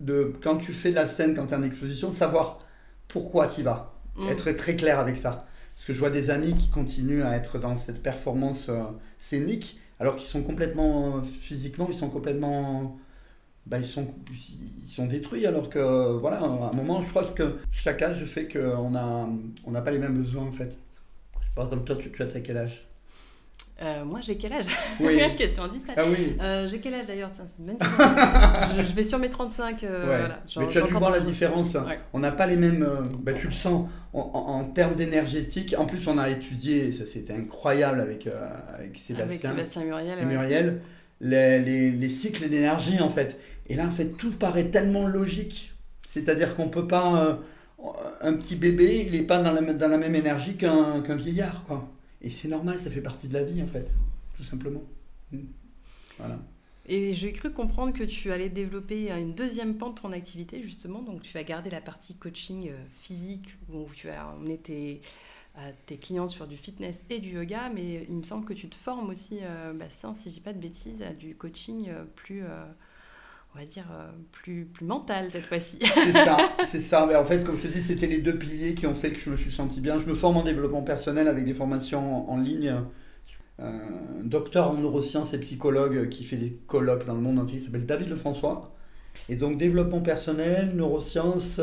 de 0.00 0.32
quand 0.42 0.56
tu 0.56 0.72
fais 0.72 0.90
de 0.90 0.94
la 0.94 1.06
scène, 1.06 1.34
quand 1.34 1.46
tu 1.46 1.54
es 1.54 1.56
en 1.56 1.62
exposition, 1.62 2.12
savoir 2.12 2.60
pourquoi 3.08 3.46
tu 3.48 3.60
y 3.60 3.64
vas. 3.64 3.94
Mm. 4.16 4.28
Être 4.28 4.52
très 4.52 4.76
clair 4.76 4.98
avec 4.98 5.16
ça. 5.16 5.46
Parce 5.74 5.86
que 5.86 5.92
je 5.92 5.98
vois 5.98 6.10
des 6.10 6.30
amis 6.30 6.54
qui 6.54 6.70
continuent 6.70 7.22
à 7.22 7.36
être 7.36 7.58
dans 7.58 7.76
cette 7.76 8.02
performance 8.02 8.68
euh, 8.68 8.82
scénique, 9.18 9.78
alors 10.00 10.16
qu'ils 10.16 10.26
sont 10.26 10.42
complètement, 10.42 11.18
euh, 11.18 11.22
physiquement, 11.22 11.86
ils 11.90 11.96
sont 11.96 12.08
complètement. 12.08 12.98
Bah, 13.66 13.78
ils, 13.78 13.84
sont, 13.84 14.06
ils 14.30 14.88
sont 14.88 15.06
détruits, 15.06 15.44
alors 15.44 15.68
que, 15.68 16.16
voilà, 16.18 16.38
à 16.38 16.44
un 16.44 16.72
moment, 16.72 17.02
je 17.02 17.10
crois 17.10 17.24
que 17.24 17.58
chaque 17.72 18.00
âge 18.00 18.24
fait 18.24 18.46
qu'on 18.46 18.90
n'a 18.90 19.28
on 19.64 19.72
pas 19.72 19.90
les 19.90 19.98
mêmes 19.98 20.16
besoins, 20.16 20.44
en 20.44 20.52
fait. 20.52 20.78
Par 21.56 21.64
exemple, 21.64 21.82
toi, 21.82 21.96
tu, 21.96 22.12
tu 22.12 22.22
as 22.22 22.26
quel 22.40 22.58
âge? 22.58 22.86
Euh, 23.82 24.04
moi, 24.06 24.20
j'ai 24.22 24.36
quel 24.36 24.54
âge? 24.54 24.66
Oui. 25.00 25.20
Question 25.36 25.68
discrète. 25.68 25.98
Ah 25.98 26.04
oui. 26.08 26.36
Euh, 26.40 26.66
j'ai 26.66 26.80
quel 26.80 26.94
âge 26.94 27.06
d'ailleurs? 27.06 27.30
Tiens, 27.30 27.44
c'est 27.46 27.58
une 27.58 27.66
bonne 27.66 27.78
question. 27.78 28.04
je, 28.78 28.92
vais 28.94 29.04
sur 29.04 29.18
mes 29.18 29.28
35. 29.28 29.84
Euh, 29.84 30.04
voilà. 30.06 30.40
Mais 30.58 30.68
tu 30.68 30.78
as 30.78 30.82
dû 30.82 30.92
voir 30.94 31.10
la 31.10 31.20
différence. 31.20 31.76
On 32.12 32.18
n'a 32.18 32.32
pas 32.32 32.46
les 32.46 32.56
mêmes. 32.56 32.88
Bah, 33.20 33.32
tu 33.34 33.46
le 33.46 33.52
sens 33.52 33.88
en, 34.14 34.64
termes 34.64 34.94
d'énergétique. 34.94 35.74
En 35.76 35.84
plus, 35.84 36.06
on 36.08 36.16
a 36.16 36.30
étudié, 36.30 36.90
ça 36.90 37.04
c'était 37.04 37.34
incroyable 37.34 38.00
avec, 38.00 38.26
avec 38.72 38.96
Sébastien. 38.96 39.24
Avec 39.24 39.40
Sébastien 39.40 39.84
Muriel. 39.84 40.18
Et 40.20 40.24
Muriel, 40.24 40.80
les, 41.20 41.58
les, 41.60 41.90
les, 41.90 42.10
cycles 42.10 42.48
d'énergie 42.48 43.00
en 43.00 43.10
fait. 43.10 43.38
Et 43.68 43.74
là, 43.74 43.86
en 43.86 43.90
fait, 43.90 44.16
tout 44.16 44.32
paraît 44.32 44.68
tellement 44.68 45.06
logique. 45.06 45.74
C'est-à-dire 46.08 46.56
qu'on 46.56 46.70
peut 46.70 46.86
pas. 46.86 47.40
un 48.22 48.32
petit 48.32 48.56
bébé, 48.56 49.06
il 49.06 49.12
n'est 49.12 49.26
pas 49.26 49.42
dans 49.42 49.52
la, 49.52 49.60
dans 49.60 49.88
la 49.88 49.98
même 49.98 50.14
énergie 50.14 50.56
qu'un 50.56 51.02
vieillard, 51.16 51.64
quoi. 51.66 51.86
Et 52.26 52.30
c'est 52.30 52.48
normal, 52.48 52.80
ça 52.80 52.90
fait 52.90 53.02
partie 53.02 53.28
de 53.28 53.34
la 53.34 53.44
vie 53.44 53.62
en 53.62 53.68
fait, 53.68 53.88
tout 54.36 54.42
simplement. 54.42 54.82
Hmm. 55.30 55.44
Voilà. 56.18 56.40
Et 56.88 57.14
j'ai 57.14 57.32
cru 57.32 57.52
comprendre 57.52 57.92
que 57.92 58.02
tu 58.02 58.32
allais 58.32 58.48
développer 58.48 59.12
une 59.12 59.32
deuxième 59.32 59.76
pente 59.76 59.98
de 59.98 60.00
ton 60.00 60.10
activité, 60.10 60.60
justement. 60.60 61.02
Donc, 61.02 61.22
tu 61.22 61.32
vas 61.34 61.44
garder 61.44 61.70
la 61.70 61.80
partie 61.80 62.16
coaching 62.16 62.70
euh, 62.70 62.84
physique, 63.00 63.54
où 63.72 63.86
tu 63.94 64.08
vas 64.08 64.34
emmener 64.34 64.58
tes, 64.58 65.00
euh, 65.58 65.70
tes 65.86 65.98
clientes 65.98 66.30
sur 66.30 66.48
du 66.48 66.56
fitness 66.56 67.04
et 67.10 67.20
du 67.20 67.30
yoga. 67.30 67.70
Mais 67.72 68.04
il 68.08 68.16
me 68.16 68.24
semble 68.24 68.44
que 68.44 68.54
tu 68.54 68.68
te 68.68 68.74
formes 68.74 69.10
aussi, 69.10 69.38
euh, 69.42 69.72
Bastien, 69.72 70.12
si 70.16 70.28
je 70.28 70.34
dis 70.34 70.40
pas 70.40 70.52
de 70.52 70.58
bêtises, 70.58 71.02
à 71.02 71.12
du 71.12 71.36
coaching 71.36 71.88
plus 72.16 72.42
on 73.56 73.60
va 73.60 73.66
dire, 73.66 73.86
euh, 73.90 74.10
plus, 74.32 74.66
plus 74.66 74.84
mental 74.84 75.30
cette 75.30 75.46
fois-ci. 75.46 75.78
c'est 75.80 76.12
ça, 76.24 76.36
c'est 76.66 76.80
ça. 76.80 77.06
Mais 77.06 77.16
en 77.16 77.24
fait, 77.24 77.42
comme 77.42 77.56
je 77.56 77.62
te 77.62 77.68
dis, 77.68 77.80
c'était 77.80 78.06
les 78.06 78.18
deux 78.18 78.36
piliers 78.36 78.74
qui 78.74 78.86
ont 78.86 78.94
fait 78.94 79.12
que 79.12 79.18
je 79.18 79.30
me 79.30 79.36
suis 79.36 79.50
senti 79.50 79.80
bien. 79.80 79.96
Je 79.96 80.04
me 80.04 80.14
forme 80.14 80.36
en 80.36 80.42
développement 80.42 80.82
personnel 80.82 81.26
avec 81.26 81.44
des 81.44 81.54
formations 81.54 82.30
en, 82.30 82.38
ligne. 82.38 82.74
Un 83.58 83.80
docteur 84.22 84.72
en 84.72 84.74
neurosciences 84.74 85.32
et 85.32 85.40
psychologue 85.40 86.10
qui 86.10 86.24
fait 86.24 86.36
des 86.36 86.58
colloques 86.66 87.06
dans 87.06 87.14
le 87.14 87.22
monde 87.22 87.38
entier, 87.38 87.56
il 87.56 87.62
s'appelle 87.62 87.86
David 87.86 88.10
Lefrançois. 88.10 88.74
Et 89.30 89.36
donc, 89.36 89.56
développement 89.56 90.02
personnel, 90.02 90.72
neurosciences, 90.74 91.58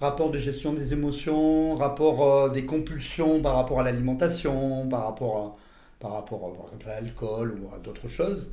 rapport 0.00 0.30
de 0.30 0.38
gestion 0.38 0.72
des 0.72 0.94
émotions, 0.94 1.74
rapport 1.74 2.22
euh, 2.22 2.48
des 2.48 2.64
compulsions 2.64 3.42
par 3.42 3.56
rapport 3.56 3.80
à 3.80 3.82
l'alimentation, 3.82 4.88
par 4.88 5.04
rapport 5.04 5.36
à, 5.36 5.52
par 5.98 6.12
rapport 6.12 6.70
à 6.86 7.00
l'alcool 7.00 7.58
ou 7.60 7.74
à 7.74 7.78
d'autres 7.78 8.08
choses. 8.08 8.46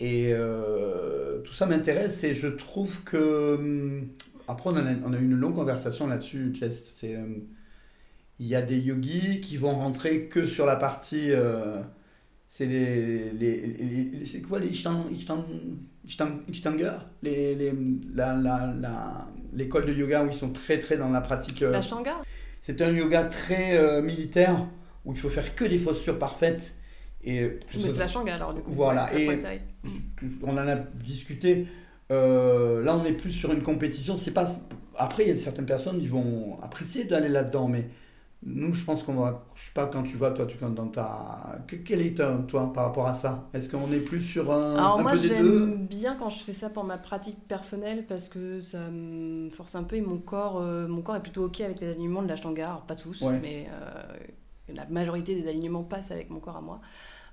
Et 0.00 0.32
euh, 0.32 1.38
tout 1.40 1.52
ça 1.52 1.66
m'intéresse 1.66 2.24
et 2.24 2.34
je 2.34 2.48
trouve 2.48 3.02
que. 3.04 3.54
Hum, 3.56 4.08
après, 4.46 4.70
on 4.70 4.76
a, 4.76 4.82
on 5.06 5.12
a 5.12 5.16
eu 5.18 5.24
une 5.24 5.36
longue 5.36 5.54
conversation 5.54 6.06
là-dessus, 6.06 6.52
C'est, 6.60 7.16
hum, 7.16 7.44
il 8.38 8.46
y 8.46 8.54
a 8.54 8.62
des 8.62 8.78
yogis 8.78 9.40
qui 9.40 9.56
vont 9.56 9.74
rentrer 9.74 10.24
que 10.24 10.46
sur 10.46 10.66
la 10.66 10.76
partie. 10.76 11.30
Euh, 11.30 11.80
c'est 12.48 12.66
les, 12.66 13.30
les, 13.32 14.26
c'est 14.26 14.40
quoi 14.42 14.60
les 14.60 14.68
Ishtanga 14.68 15.04
les, 17.22 17.54
les, 17.56 17.72
la, 18.14 18.36
la, 18.36 18.72
la, 18.80 19.28
l'école 19.52 19.86
de 19.86 19.92
yoga 19.92 20.22
où 20.22 20.28
ils 20.28 20.36
sont 20.36 20.50
très 20.50 20.78
très 20.78 20.96
dans 20.96 21.08
la 21.08 21.20
pratique. 21.20 21.62
Euh, 21.62 21.72
L'Ashtanga 21.72 22.22
C'est 22.60 22.80
un 22.80 22.92
yoga 22.92 23.24
très 23.24 24.02
militaire 24.02 24.68
où 25.04 25.12
il 25.12 25.18
faut 25.18 25.30
faire 25.30 25.56
que 25.56 25.64
des 25.64 25.78
postures 25.78 26.18
parfaites 26.18 26.76
et 27.24 27.60
mais 27.74 27.88
c'est 27.88 27.98
la 27.98 28.08
Shanga 28.08 28.34
alors 28.34 28.54
du 28.54 28.60
coup. 28.60 28.72
Voilà. 28.72 29.08
et 29.16 29.28
on 30.42 30.52
en 30.52 30.68
a 30.68 30.76
discuté. 30.76 31.66
Euh, 32.10 32.82
là, 32.84 32.96
on 32.96 33.04
est 33.04 33.12
plus 33.12 33.32
sur 33.32 33.52
une 33.52 33.62
compétition. 33.62 34.16
C'est 34.16 34.32
pas. 34.32 34.46
Après, 34.96 35.24
il 35.24 35.28
y 35.30 35.32
a 35.32 35.36
certaines 35.36 35.66
personnes 35.66 35.98
qui 36.00 36.06
vont 36.06 36.58
apprécier 36.62 37.04
d'aller 37.04 37.28
là-dedans, 37.28 37.66
mais 37.66 37.88
nous, 38.46 38.74
je 38.74 38.84
pense 38.84 39.02
qu'on 39.02 39.14
va. 39.14 39.46
Je 39.54 39.64
sais 39.64 39.72
pas 39.72 39.86
quand 39.86 40.02
tu 40.02 40.16
vois, 40.16 40.32
toi, 40.32 40.46
tu 40.46 40.56
dans 40.58 40.88
ta. 40.88 41.58
Quel 41.84 42.02
est 42.02 42.14
toi 42.46 42.72
par 42.72 42.84
rapport 42.84 43.06
à 43.06 43.14
ça? 43.14 43.48
Est-ce 43.54 43.70
qu'on 43.70 43.90
est 43.92 44.04
plus 44.04 44.22
sur 44.22 44.52
un. 44.52 44.74
Alors 44.74 44.98
un 44.98 45.02
moi, 45.02 45.14
j'aime 45.14 45.86
bien 45.86 46.14
quand 46.16 46.28
je 46.28 46.40
fais 46.40 46.52
ça 46.52 46.68
pour 46.68 46.84
ma 46.84 46.98
pratique 46.98 47.48
personnelle 47.48 48.04
parce 48.06 48.28
que 48.28 48.60
ça 48.60 48.90
me 48.90 49.48
force 49.48 49.74
un 49.74 49.84
peu 49.84 49.96
et 49.96 50.02
mon 50.02 50.18
corps, 50.18 50.60
euh, 50.60 50.86
mon 50.86 51.00
corps 51.00 51.16
est 51.16 51.22
plutôt 51.22 51.46
ok 51.46 51.62
avec 51.62 51.80
les 51.80 51.88
alignements 51.88 52.22
de 52.22 52.28
la 52.28 52.36
Shanga. 52.36 52.82
pas 52.86 52.96
tous, 52.96 53.24
mais 53.40 53.66
euh, 53.70 54.74
la 54.74 54.84
majorité 54.86 55.34
des 55.34 55.48
alignements 55.48 55.82
passent 55.82 56.10
avec 56.10 56.28
mon 56.28 56.38
corps 56.38 56.56
à 56.56 56.60
moi. 56.60 56.80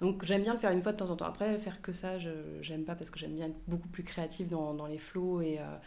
Donc 0.02 0.26
j'aime 0.26 0.42
bien 0.42 0.54
le 0.54 0.60
faire 0.60 0.72
une 0.72 0.82
fois 0.82 0.92
de 0.92 0.98
temps 0.98 1.12
en 1.12 1.16
temps. 1.16 1.26
Après, 1.26 1.58
faire 1.60 1.82
que 1.82 1.94
ça, 1.94 2.18
je 2.18 2.32
j'aime 2.62 2.84
pas 2.84 2.96
parce 2.96 3.12
que 3.12 3.20
j'aime 3.20 3.36
bien 3.36 3.46
être 3.46 3.60
beaucoup 3.68 3.88
plus 3.88 4.04
créative 4.04 4.50
dans, 4.50 4.74
dans 4.74 4.88
les 4.88 4.98
flows 4.98 5.42
et, 5.42 5.60
euh, 5.60 5.78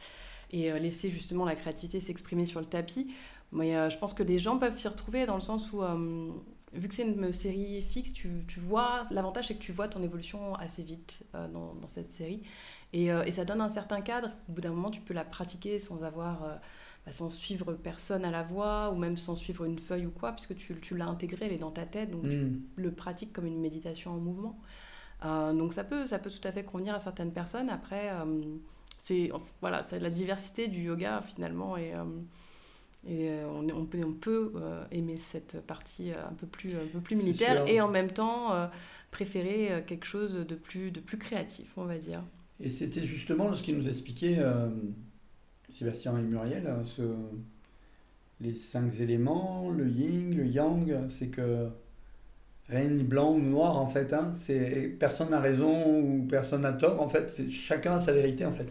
et 0.53 0.71
euh, 0.71 0.79
laisser 0.79 1.11
justement 1.11 1.45
la 1.45 1.57
créativité 1.57 2.01
s'exprimer 2.01 2.47
sur 2.47 2.61
le 2.61 2.67
tapis. 2.67 3.13
Mais 3.51 3.77
euh, 3.77 3.91
je 3.91 3.99
pense 3.99 4.15
que 4.15 4.23
les 4.23 4.39
gens 4.39 4.59
peuvent 4.59 4.79
s'y 4.79 4.87
retrouver 4.87 5.27
dans 5.27 5.35
le 5.35 5.41
sens 5.41 5.73
où 5.73 5.83
vu 6.73 6.89
que 6.89 6.95
c'est 6.95 7.03
une 7.03 7.33
série 7.33 7.83
fixe, 7.83 8.13
tu, 8.13 8.29
tu 8.49 8.59
vois, 8.59 9.03
l'avantage 9.11 9.49
c'est 9.49 9.55
que 9.55 9.63
tu 9.63 9.71
vois 9.71 9.87
ton 9.87 10.03
évolution 10.03 10.57
assez 10.57 10.83
vite 10.83 11.25
dans, 11.33 11.75
dans, 11.75 11.87
cette 11.87 12.11
série. 12.11 12.43
Et, 12.93 13.07
et, 13.07 13.31
ça 13.31 13.45
donne 13.45 13.61
un 13.61 13.69
certain 13.69 14.01
cadre. 14.01 14.31
Au 14.49 14.53
bout 14.53 14.61
d'un 14.61 14.71
moment, 14.71 14.91
tu 14.91 15.01
peux 15.01 15.15
la 15.15 15.25
pratiquer 15.25 15.79
sans 15.79 16.03
avoir, 16.03 16.59
bah, 17.07 17.13
sans 17.13 17.31
suivre 17.31 17.75
personne 17.75 18.25
à 18.25 18.31
la 18.31 18.43
voix 18.43 18.91
ou 18.91 18.97
même 18.97 19.17
sans 19.17 19.37
suivre 19.37 19.65
une 19.65 19.79
feuille 19.79 20.07
ou 20.07 20.11
quoi, 20.11 20.33
puisque 20.33 20.57
tu, 20.57 20.75
tu 20.81 20.97
l'as 20.97 21.07
intégré, 21.07 21.47
elle 21.47 21.53
est 21.53 21.59
dans 21.59 21.71
ta 21.71 21.87
tête, 21.87 22.11
donc 22.11 22.29
tu 22.29 22.37
Mm. 22.37 22.63
le 22.77 22.93
pratiques 22.93 23.33
comme 23.33 23.47
une 23.47 23.61
méditation 23.61 24.13
en 24.13 24.19
mouvement. 24.19 24.59
Euh, 25.25 25.53
donc 25.55 25.73
ça 25.73 25.85
peut, 25.85 26.07
ça 26.07 26.19
peut 26.19 26.31
tout 26.31 26.47
à 26.47 26.53
fait 26.53 26.65
convenir 26.65 26.95
à 26.95 26.99
certaines 26.99 27.33
personnes. 27.33 27.71
Après, 27.71 28.11
euh, 28.13 28.25
c'est 28.99 29.31
voilà, 29.61 29.83
c'est 29.83 29.99
la 30.01 30.11
diversité 30.11 30.69
du 30.69 30.83
yoga 30.85 31.23
finalement 31.23 31.77
et, 31.77 31.95
euh, 31.95 32.05
et 33.07 33.31
on, 33.45 33.69
on 33.69 33.85
peut, 33.87 34.01
on 34.05 34.13
peut 34.13 34.53
aimer 34.91 35.17
cette 35.17 35.61
partie 35.67 36.11
un 36.13 36.33
peu 36.35 36.47
plus, 36.47 36.75
un 36.75 36.87
peu 36.93 37.01
plus 37.01 37.17
militaire 37.17 37.63
et 37.69 37.81
en 37.81 37.89
même 37.89 38.11
temps 38.13 38.71
préférer 39.11 39.85
quelque 39.87 40.07
chose 40.07 40.35
de 40.35 40.55
plus, 40.55 40.91
de 40.91 41.01
plus 41.01 41.19
créatif, 41.19 41.73
on 41.77 41.85
va 41.85 41.99
dire. 41.99 42.23
Et 42.61 42.71
c'était 42.71 43.07
justement 43.07 43.53
ce 43.53 43.63
qu'il 43.63 43.77
nous 43.77 43.89
expliquait 43.89 44.39
Sébastien 45.75 46.17
et 46.19 46.23
Muriel, 46.23 46.69
ce- 46.87 47.03
les 48.41 48.55
cinq 48.57 49.01
éléments, 49.01 49.71
le 49.71 49.89
yin, 49.89 50.35
le 50.37 50.47
yang, 50.47 51.09
c'est 51.09 51.29
que 51.29 51.69
rien 52.69 52.89
ni 52.89 53.03
blanc 53.03 53.33
ou 53.35 53.41
noir 53.41 53.79
en 53.79 53.89
fait, 53.89 54.13
hein, 54.13 54.31
c'est 54.33 54.97
personne 54.99 55.31
n'a 55.31 55.41
raison 55.41 56.01
ou 56.01 56.27
personne 56.29 56.63
n'a 56.63 56.73
tort 56.73 57.01
en 57.03 57.09
fait, 57.09 57.49
chacun 57.51 57.95
a 57.95 58.01
sa 58.01 58.13
vérité 58.13 58.45
en 58.47 58.53
fait. 58.53 58.69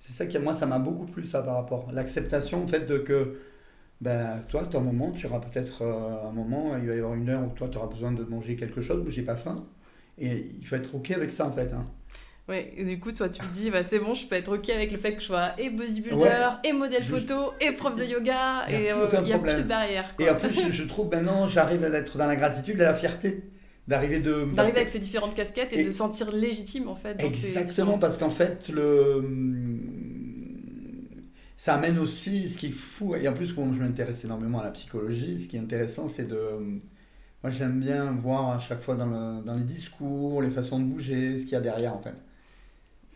C'est 0.00 0.12
ça 0.14 0.26
qui 0.26 0.38
moi 0.40 0.54
ça 0.54 0.66
m'a 0.66 0.78
beaucoup 0.80 1.06
plu 1.06 1.24
ça 1.24 1.42
par 1.42 1.56
rapport 1.56 1.90
l'acceptation 1.92 2.64
en 2.64 2.68
fait 2.68 2.86
de 2.86 2.98
que 2.98 3.38
ben 4.00 4.42
toi 4.48 4.68
un 4.74 4.80
moment, 4.80 5.12
tu 5.12 5.26
auras 5.26 5.40
peut-être 5.40 5.82
euh, 5.82 6.28
un 6.28 6.32
moment, 6.32 6.76
il 6.78 6.88
va 6.88 6.94
y 6.96 6.98
avoir 6.98 7.14
une 7.14 7.28
heure 7.30 7.42
où 7.44 7.50
toi 7.56 7.68
tu 7.70 7.78
auras 7.78 7.88
besoin 7.88 8.12
de 8.12 8.24
manger 8.24 8.56
quelque 8.56 8.80
chose, 8.82 9.02
mais 9.04 9.10
j'ai 9.12 9.22
pas 9.22 9.36
faim. 9.36 9.56
Et 10.18 10.46
il 10.60 10.66
faut 10.66 10.76
être 10.76 10.94
ok 10.96 11.12
avec 11.12 11.32
ça 11.32 11.46
en 11.48 11.52
fait. 11.52 11.72
hein. 11.74 11.86
Ouais, 12.48 12.72
et 12.78 12.84
du 12.84 12.98
coup, 12.98 13.12
toi, 13.12 13.28
tu 13.28 13.40
te 13.40 13.52
dis, 13.52 13.70
bah, 13.70 13.82
c'est 13.84 13.98
bon, 13.98 14.14
je 14.14 14.26
peux 14.26 14.34
être 14.34 14.50
OK 14.54 14.70
avec 14.70 14.90
le 14.90 14.96
fait 14.96 15.14
que 15.14 15.20
je 15.20 15.26
sois 15.26 15.50
et 15.60 15.68
bodybuilder, 15.68 16.16
Ouais. 16.16 16.30
et 16.64 16.72
modèle 16.72 17.02
photo, 17.02 17.52
et 17.60 17.72
prof 17.72 17.94
de 17.94 18.04
yoga, 18.04 18.64
et 18.70 18.90
euh, 18.90 19.06
il 19.22 19.28
y 19.28 19.32
a 19.34 19.38
plus 19.38 19.56
de 19.58 19.62
barrière. 19.62 20.14
Et 20.18 20.30
en 20.30 20.34
plus, 20.36 20.70
je, 20.70 20.82
trouve 20.84 21.10
maintenant, 21.10 21.46
j'arrive 21.46 21.84
à 21.84 21.88
être 21.88 22.16
dans 22.16 22.26
la 22.26 22.36
gratitude 22.36 22.76
et 22.76 22.84
la 22.84 22.94
fierté 22.94 23.42
d'arriver 23.86 24.20
de. 24.20 24.44
D'arriver 24.54 24.78
avec 24.78 24.88
ces 24.88 24.98
différentes 24.98 25.34
casquettes 25.34 25.74
et, 25.74 25.80
Et- 25.80 25.84
de 25.84 25.92
sentir 25.92 26.32
légitime, 26.32 26.88
en 26.88 26.96
fait. 26.96 27.16
dans 27.20 27.26
Exactement, 27.26 27.98
parce 27.98 28.16
qu'en 28.16 28.30
fait, 28.30 28.70
le. 28.70 29.22
Ça 31.56 31.74
amène 31.74 31.98
aussi 31.98 32.48
ce 32.48 32.56
qui 32.56 32.66
est 32.68 32.70
fou. 32.70 33.14
Et 33.16 33.26
en 33.28 33.32
plus, 33.34 33.52
comme 33.52 33.74
je 33.74 33.80
m'intéresse 33.80 34.24
énormément 34.24 34.60
à 34.60 34.64
la 34.64 34.70
psychologie, 34.70 35.40
ce 35.40 35.48
qui 35.48 35.56
est 35.56 35.60
intéressant, 35.60 36.08
c'est 36.08 36.28
de. 36.28 36.38
Moi, 37.42 37.50
j'aime 37.50 37.78
bien 37.80 38.12
voir 38.12 38.50
à 38.52 38.58
chaque 38.58 38.80
fois 38.80 38.94
dans, 38.94 39.06
le- 39.06 39.44
dans 39.44 39.54
les 39.54 39.64
discours, 39.64 40.40
les 40.40 40.50
façons 40.50 40.78
de 40.78 40.84
bouger, 40.84 41.38
ce 41.38 41.42
qu'il 41.44 41.52
y 41.52 41.56
a 41.56 41.60
derrière, 41.60 41.94
en 41.94 42.00
fait. 42.00 42.14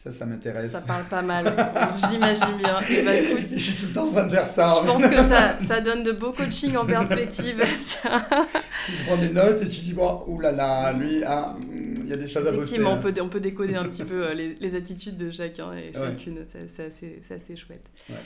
Ça, 0.02 0.10
ça 0.10 0.26
m'intéresse. 0.26 0.72
Ça 0.72 0.80
parle 0.80 1.04
pas 1.04 1.22
mal, 1.22 1.54
j'imagine 2.10 2.56
bien. 2.58 2.80
Et 2.90 3.02
bah, 3.02 3.14
écoute, 3.14 3.46
Je 3.52 3.58
suis 3.58 3.74
tout 3.74 3.86
le 3.86 3.92
temps 3.92 4.02
en 4.04 4.10
train 4.12 4.24
de 4.24 4.30
faire 4.30 4.46
ça. 4.46 4.74
je 4.80 4.86
pense 4.86 5.06
que 5.06 5.16
ça, 5.16 5.58
ça 5.64 5.80
donne 5.80 6.02
de 6.02 6.10
beaux 6.10 6.32
coachings 6.32 6.76
en 6.76 6.84
perspective. 6.84 7.62
Ça. 7.72 8.26
Tu 8.86 8.92
prends 9.06 9.16
des 9.16 9.28
notes 9.30 9.62
et 9.62 9.68
tu 9.68 9.80
dis, 9.80 9.92
bon, 9.92 10.24
oulala, 10.26 10.92
lui, 10.92 11.22
ah, 11.24 11.56
il 11.72 12.08
y 12.08 12.12
a 12.12 12.16
des 12.16 12.26
choses 12.26 12.38
à 12.46 12.50
bosser. 12.50 12.56
Effectivement, 12.56 12.94
on 12.94 12.98
peut, 13.00 13.14
on 13.20 13.28
peut 13.28 13.38
décoder 13.38 13.76
un 13.76 13.84
petit 13.84 14.02
peu 14.04 14.26
euh, 14.26 14.34
les, 14.34 14.54
les 14.54 14.74
attitudes 14.74 15.16
de 15.16 15.30
chacun 15.30 15.72
et 15.74 15.86
Ouais. 15.86 15.92
chacune. 15.92 16.38
C'est- 16.48 16.68
C'est 16.68 16.86
assez, 16.86 17.20
assez 17.30 17.54
chouette. 17.54 17.84
Ouais. 18.10 18.16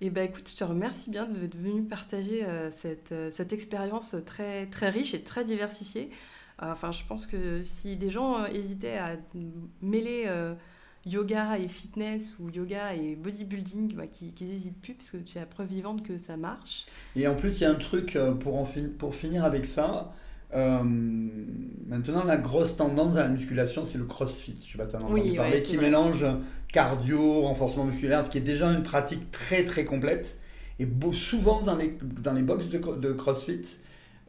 Et 0.00 0.10
bah 0.10 0.22
écoute, 0.22 0.48
je 0.48 0.56
te 0.56 0.62
remercie 0.64 1.10
bien 1.10 1.26
d'être 1.26 1.56
venu 1.56 1.82
partager 1.82 2.44
euh, 2.44 2.70
cette, 2.70 3.10
euh, 3.12 3.30
cette 3.32 3.52
expérience 3.52 4.14
très, 4.26 4.66
très 4.66 4.90
riche 4.90 5.14
et 5.14 5.22
très 5.22 5.42
diversifiée. 5.44 6.10
Enfin, 6.60 6.92
je 6.92 7.02
pense 7.08 7.26
que 7.26 7.60
si 7.62 7.96
des 7.96 8.10
gens 8.10 8.44
euh, 8.44 8.46
hésitaient 8.52 8.98
à 8.98 9.16
mêler 9.82 10.26
yoga 11.06 11.58
et 11.58 11.68
fitness 11.68 12.36
ou 12.38 12.50
yoga 12.50 12.94
et 12.94 13.16
bodybuilding, 13.16 13.94
bah, 13.94 14.06
qu'ils 14.06 14.32
n'hésitent 14.40 14.80
plus 14.80 14.94
parce 14.94 15.10
que 15.10 15.18
c'est 15.26 15.40
la 15.40 15.46
preuve 15.46 15.68
vivante 15.68 16.02
que 16.02 16.18
ça 16.18 16.36
marche. 16.36 16.86
Et 17.16 17.26
en 17.28 17.34
plus, 17.34 17.60
il 17.60 17.62
y 17.62 17.66
a 17.66 17.70
un 17.70 17.74
truc 17.76 18.16
euh, 18.16 18.32
pour, 18.34 18.56
en 18.58 18.64
fin- 18.64 18.88
pour 18.98 19.14
finir 19.14 19.44
avec 19.44 19.66
ça. 19.66 20.12
euh, 20.54 20.82
maintenant, 21.86 22.24
la 22.24 22.36
grosse 22.36 22.76
tendance 22.76 23.16
à 23.16 23.22
la 23.24 23.28
musculation, 23.28 23.84
c'est 23.84 23.98
le 23.98 24.04
crossfit. 24.04 24.56
Je 24.66 24.72
sais 24.72 24.78
pas, 24.78 24.86
tu 24.86 24.96
as 24.96 25.00
entendu 25.00 25.12
Oui, 25.12 25.36
parler, 25.36 25.56
ouais, 25.56 25.62
qui 25.62 25.76
vrai. 25.76 25.86
mélange 25.86 26.24
cardio, 26.72 27.42
renforcement 27.42 27.84
musculaire, 27.84 28.24
ce 28.24 28.30
qui 28.30 28.38
est 28.38 28.40
déjà 28.42 28.68
une 28.72 28.82
pratique 28.82 29.30
très 29.30 29.64
très 29.64 29.84
complète. 29.84 30.38
Et 30.80 30.86
beau, 30.86 31.12
souvent 31.12 31.62
dans 31.62 31.76
les, 31.76 31.96
dans 32.02 32.32
les 32.32 32.42
box 32.42 32.66
de 32.66 33.12
crossfit, 33.12 33.78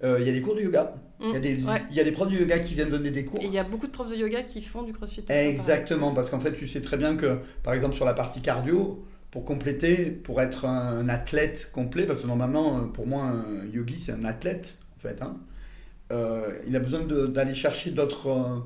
euh, 0.05 0.17
il 0.21 0.27
y 0.27 0.29
a 0.29 0.33
des 0.33 0.41
cours 0.41 0.55
de 0.55 0.61
yoga. 0.61 0.93
Il 1.19 1.31
y, 1.31 1.35
a 1.35 1.39
des, 1.39 1.55
Mm, 1.55 1.67
ouais. 1.69 1.81
il 1.91 1.95
y 1.97 1.99
a 2.01 2.03
des 2.03 2.11
profs 2.11 2.29
de 2.31 2.37
yoga 2.37 2.59
qui 2.59 2.73
viennent 2.75 2.89
donner 2.89 3.09
des 3.09 3.23
cours. 3.25 3.39
Et 3.41 3.45
il 3.45 3.51
y 3.53 3.57
a 3.57 3.63
beaucoup 3.63 3.87
de 3.87 3.91
profs 3.91 4.09
de 4.09 4.15
yoga 4.15 4.43
qui 4.43 4.61
font 4.61 4.83
du 4.83 4.91
crossfit. 4.93 5.23
Exactement, 5.29 6.13
parce 6.13 6.29
qu'en 6.29 6.39
fait, 6.41 6.53
tu 6.53 6.67
sais 6.67 6.81
très 6.81 6.97
bien 6.97 7.15
que, 7.15 7.37
par 7.63 7.73
exemple, 7.73 7.95
sur 7.95 8.03
la 8.05 8.13
partie 8.13 8.41
cardio, 8.41 9.05
pour 9.31 9.45
compléter, 9.45 10.11
pour 10.11 10.41
être 10.41 10.65
un 10.65 11.07
athlète 11.09 11.69
complet, 11.73 12.03
parce 12.05 12.19
que 12.21 12.27
normalement, 12.27 12.81
pour 12.93 13.07
moi, 13.07 13.23
un 13.23 13.65
yogi, 13.73 13.99
c'est 13.99 14.11
un 14.11 14.25
athlète, 14.25 14.77
en 14.97 14.99
fait, 14.99 15.21
hein, 15.21 15.37
euh, 16.11 16.49
il 16.67 16.75
a 16.75 16.79
besoin 16.79 17.01
d'aller 17.01 17.55
chercher 17.55 17.91
d'autres 17.91 18.27
euh, 18.29 18.59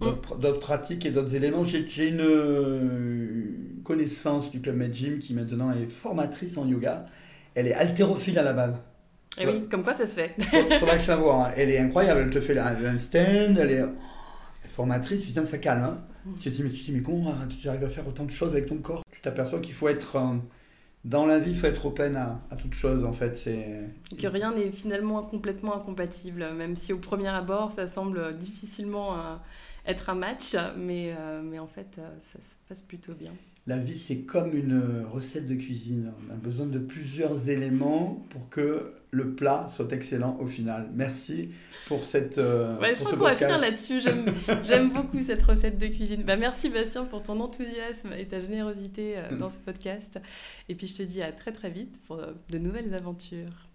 d'autres- 0.00 0.36
d'autres 0.38 0.60
pratiques 0.60 1.06
et 1.06 1.10
d'autres 1.10 1.34
éléments. 1.34 1.64
J'ai 1.64 2.08
une 2.08 2.20
euh, 2.20 3.40
connaissance 3.84 4.50
du 4.50 4.60
Club 4.60 4.76
Med 4.76 4.94
Gym 4.94 5.18
qui 5.18 5.34
maintenant 5.34 5.72
est 5.72 5.90
formatrice 5.90 6.56
en 6.56 6.66
yoga. 6.66 7.06
Elle 7.54 7.66
est 7.66 7.74
haltérophile 7.74 8.38
à 8.38 8.42
la 8.42 8.52
base. 8.52 8.76
Et 9.38 9.46
oui, 9.46 9.66
comme 9.70 9.82
quoi 9.82 9.92
ça 9.92 10.06
se 10.06 10.14
fait. 10.14 10.34
Faudra 10.78 10.96
que 10.96 11.02
je 11.02 11.08
la 11.08 11.16
vois. 11.16 11.48
hein. 11.48 11.52
Elle 11.56 11.70
est 11.70 11.78
incroyable. 11.78 12.20
Elle 12.24 12.30
te 12.30 12.40
fait 12.40 12.54
la- 12.54 12.68
un 12.68 12.98
stand. 12.98 13.58
Elle 13.58 13.70
est, 13.70 13.74
elle 13.74 13.84
est 14.64 14.68
formatrice. 14.74 15.24
Putain, 15.24 15.44
ça 15.44 15.58
calme. 15.58 15.82
Hein. 15.84 15.98
Mm. 16.24 16.32
Tu 16.40 16.50
te 16.50 16.54
dis, 16.56 16.62
mais 16.62 16.70
tu 16.70 16.80
te 16.80 16.84
dis, 16.86 16.92
mais 16.92 17.02
comment 17.02 17.32
tu 17.60 17.68
arrives 17.68 17.84
à 17.84 17.88
faire 17.88 18.06
autant 18.08 18.24
de 18.24 18.30
choses 18.30 18.52
avec 18.52 18.66
ton 18.66 18.76
corps? 18.78 19.02
Tu 19.12 19.20
t'aperçois 19.20 19.60
qu'il 19.60 19.74
faut 19.74 19.88
être. 19.88 20.16
euh, 20.16 20.36
dans 21.04 21.24
la 21.24 21.38
vie, 21.38 21.52
il 21.52 21.56
faut 21.56 21.68
être 21.68 21.86
open 21.86 22.16
à, 22.16 22.40
à 22.50 22.56
toute 22.56 22.74
chose, 22.74 23.04
en 23.04 23.12
fait. 23.12 23.36
C'est. 23.36 23.80
que 24.20 24.26
rien 24.26 24.52
n'est 24.54 24.72
finalement 24.72 25.22
complètement 25.22 25.76
incompatible, 25.76 26.44
même 26.56 26.74
si 26.76 26.92
au 26.92 26.98
premier 26.98 27.28
abord 27.28 27.70
ça 27.72 27.86
semble 27.86 28.34
difficilement 28.36 29.14
euh, 29.14 29.36
être 29.86 30.10
un 30.10 30.16
match, 30.16 30.56
mais, 30.76 31.14
euh, 31.16 31.42
mais 31.44 31.60
en 31.60 31.68
fait 31.68 31.98
euh, 32.00 32.08
ça 32.18 32.40
se 32.40 32.54
passe 32.68 32.82
plutôt 32.82 33.12
bien. 33.14 33.30
La 33.68 33.78
vie, 33.78 33.96
c'est 33.98 34.22
comme 34.22 34.52
une 34.56 35.04
recette 35.08 35.46
de 35.46 35.54
cuisine. 35.54 36.12
On 36.28 36.32
a 36.32 36.36
besoin 36.36 36.66
de 36.66 36.78
plusieurs 36.80 37.48
éléments 37.48 38.24
pour 38.30 38.48
que 38.48 38.92
le 39.16 39.34
plat 39.34 39.66
soit 39.68 39.90
excellent 39.92 40.36
au 40.40 40.46
final. 40.46 40.90
Merci 40.94 41.50
pour 41.86 42.04
cette. 42.04 42.36
euh, 42.38 42.78
Ouais, 42.78 42.94
je 42.94 43.00
pour 43.00 43.06
crois 43.14 43.18
qu'on 43.18 43.24
va 43.24 43.36
finir 43.36 43.58
là-dessus, 43.58 44.00
j'aime, 44.00 44.26
j'aime 44.62 44.90
beaucoup 44.92 45.20
cette 45.22 45.42
recette 45.42 45.78
de 45.78 45.86
cuisine. 45.86 46.22
Bah, 46.22 46.36
merci 46.36 46.68
Bastien 46.68 47.04
pour 47.04 47.22
ton 47.22 47.40
enthousiasme 47.40 48.12
et 48.18 48.26
ta 48.26 48.40
générosité 48.40 49.14
euh, 49.16 49.36
dans 49.38 49.48
ce 49.48 49.58
podcast. 49.58 50.20
Et 50.68 50.74
puis 50.74 50.86
je 50.86 50.94
te 50.96 51.02
dis 51.02 51.22
à 51.22 51.32
très 51.32 51.52
très 51.52 51.70
vite 51.70 52.00
pour 52.06 52.18
euh, 52.18 52.32
de 52.50 52.58
nouvelles 52.58 52.94
aventures. 52.94 53.68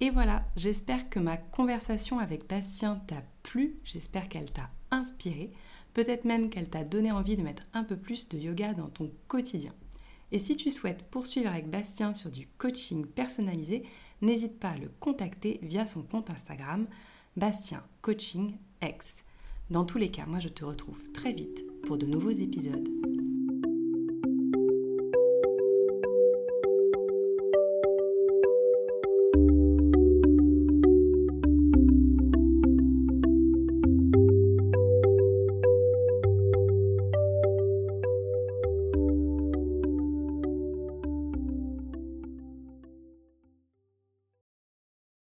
Et 0.00 0.10
voilà, 0.10 0.44
j'espère 0.56 1.08
que 1.08 1.18
ma 1.18 1.36
conversation 1.36 2.18
avec 2.18 2.46
Bastien 2.48 3.00
t'a 3.06 3.22
plu, 3.42 3.76
j'espère 3.82 4.28
qu'elle 4.28 4.50
t'a 4.52 4.68
inspiré, 4.90 5.50
peut-être 5.94 6.24
même 6.26 6.48
qu'elle 6.50 6.68
t'a 6.68 6.84
donné 6.84 7.10
envie 7.10 7.36
de 7.36 7.42
mettre 7.42 7.62
un 7.74 7.82
peu 7.82 7.96
plus 7.96 8.28
de 8.28 8.38
yoga 8.38 8.74
dans 8.74 8.88
ton 8.88 9.10
quotidien. 9.26 9.72
Et 10.32 10.38
si 10.38 10.56
tu 10.56 10.70
souhaites 10.70 11.04
poursuivre 11.04 11.48
avec 11.50 11.70
Bastien 11.70 12.12
sur 12.12 12.30
du 12.30 12.46
coaching 12.58 13.06
personnalisé, 13.06 13.84
n'hésite 14.22 14.58
pas 14.58 14.70
à 14.70 14.78
le 14.78 14.90
contacter 15.00 15.58
via 15.62 15.86
son 15.86 16.02
compte 16.02 16.30
Instagram, 16.30 16.86
Bastien 17.36 17.82
Coaching 18.02 18.56
X. 18.82 19.24
Dans 19.70 19.84
tous 19.84 19.98
les 19.98 20.10
cas, 20.10 20.26
moi 20.26 20.40
je 20.40 20.48
te 20.48 20.64
retrouve 20.64 21.10
très 21.12 21.32
vite 21.32 21.64
pour 21.82 21.98
de 21.98 22.06
nouveaux 22.06 22.30
épisodes. 22.30 22.88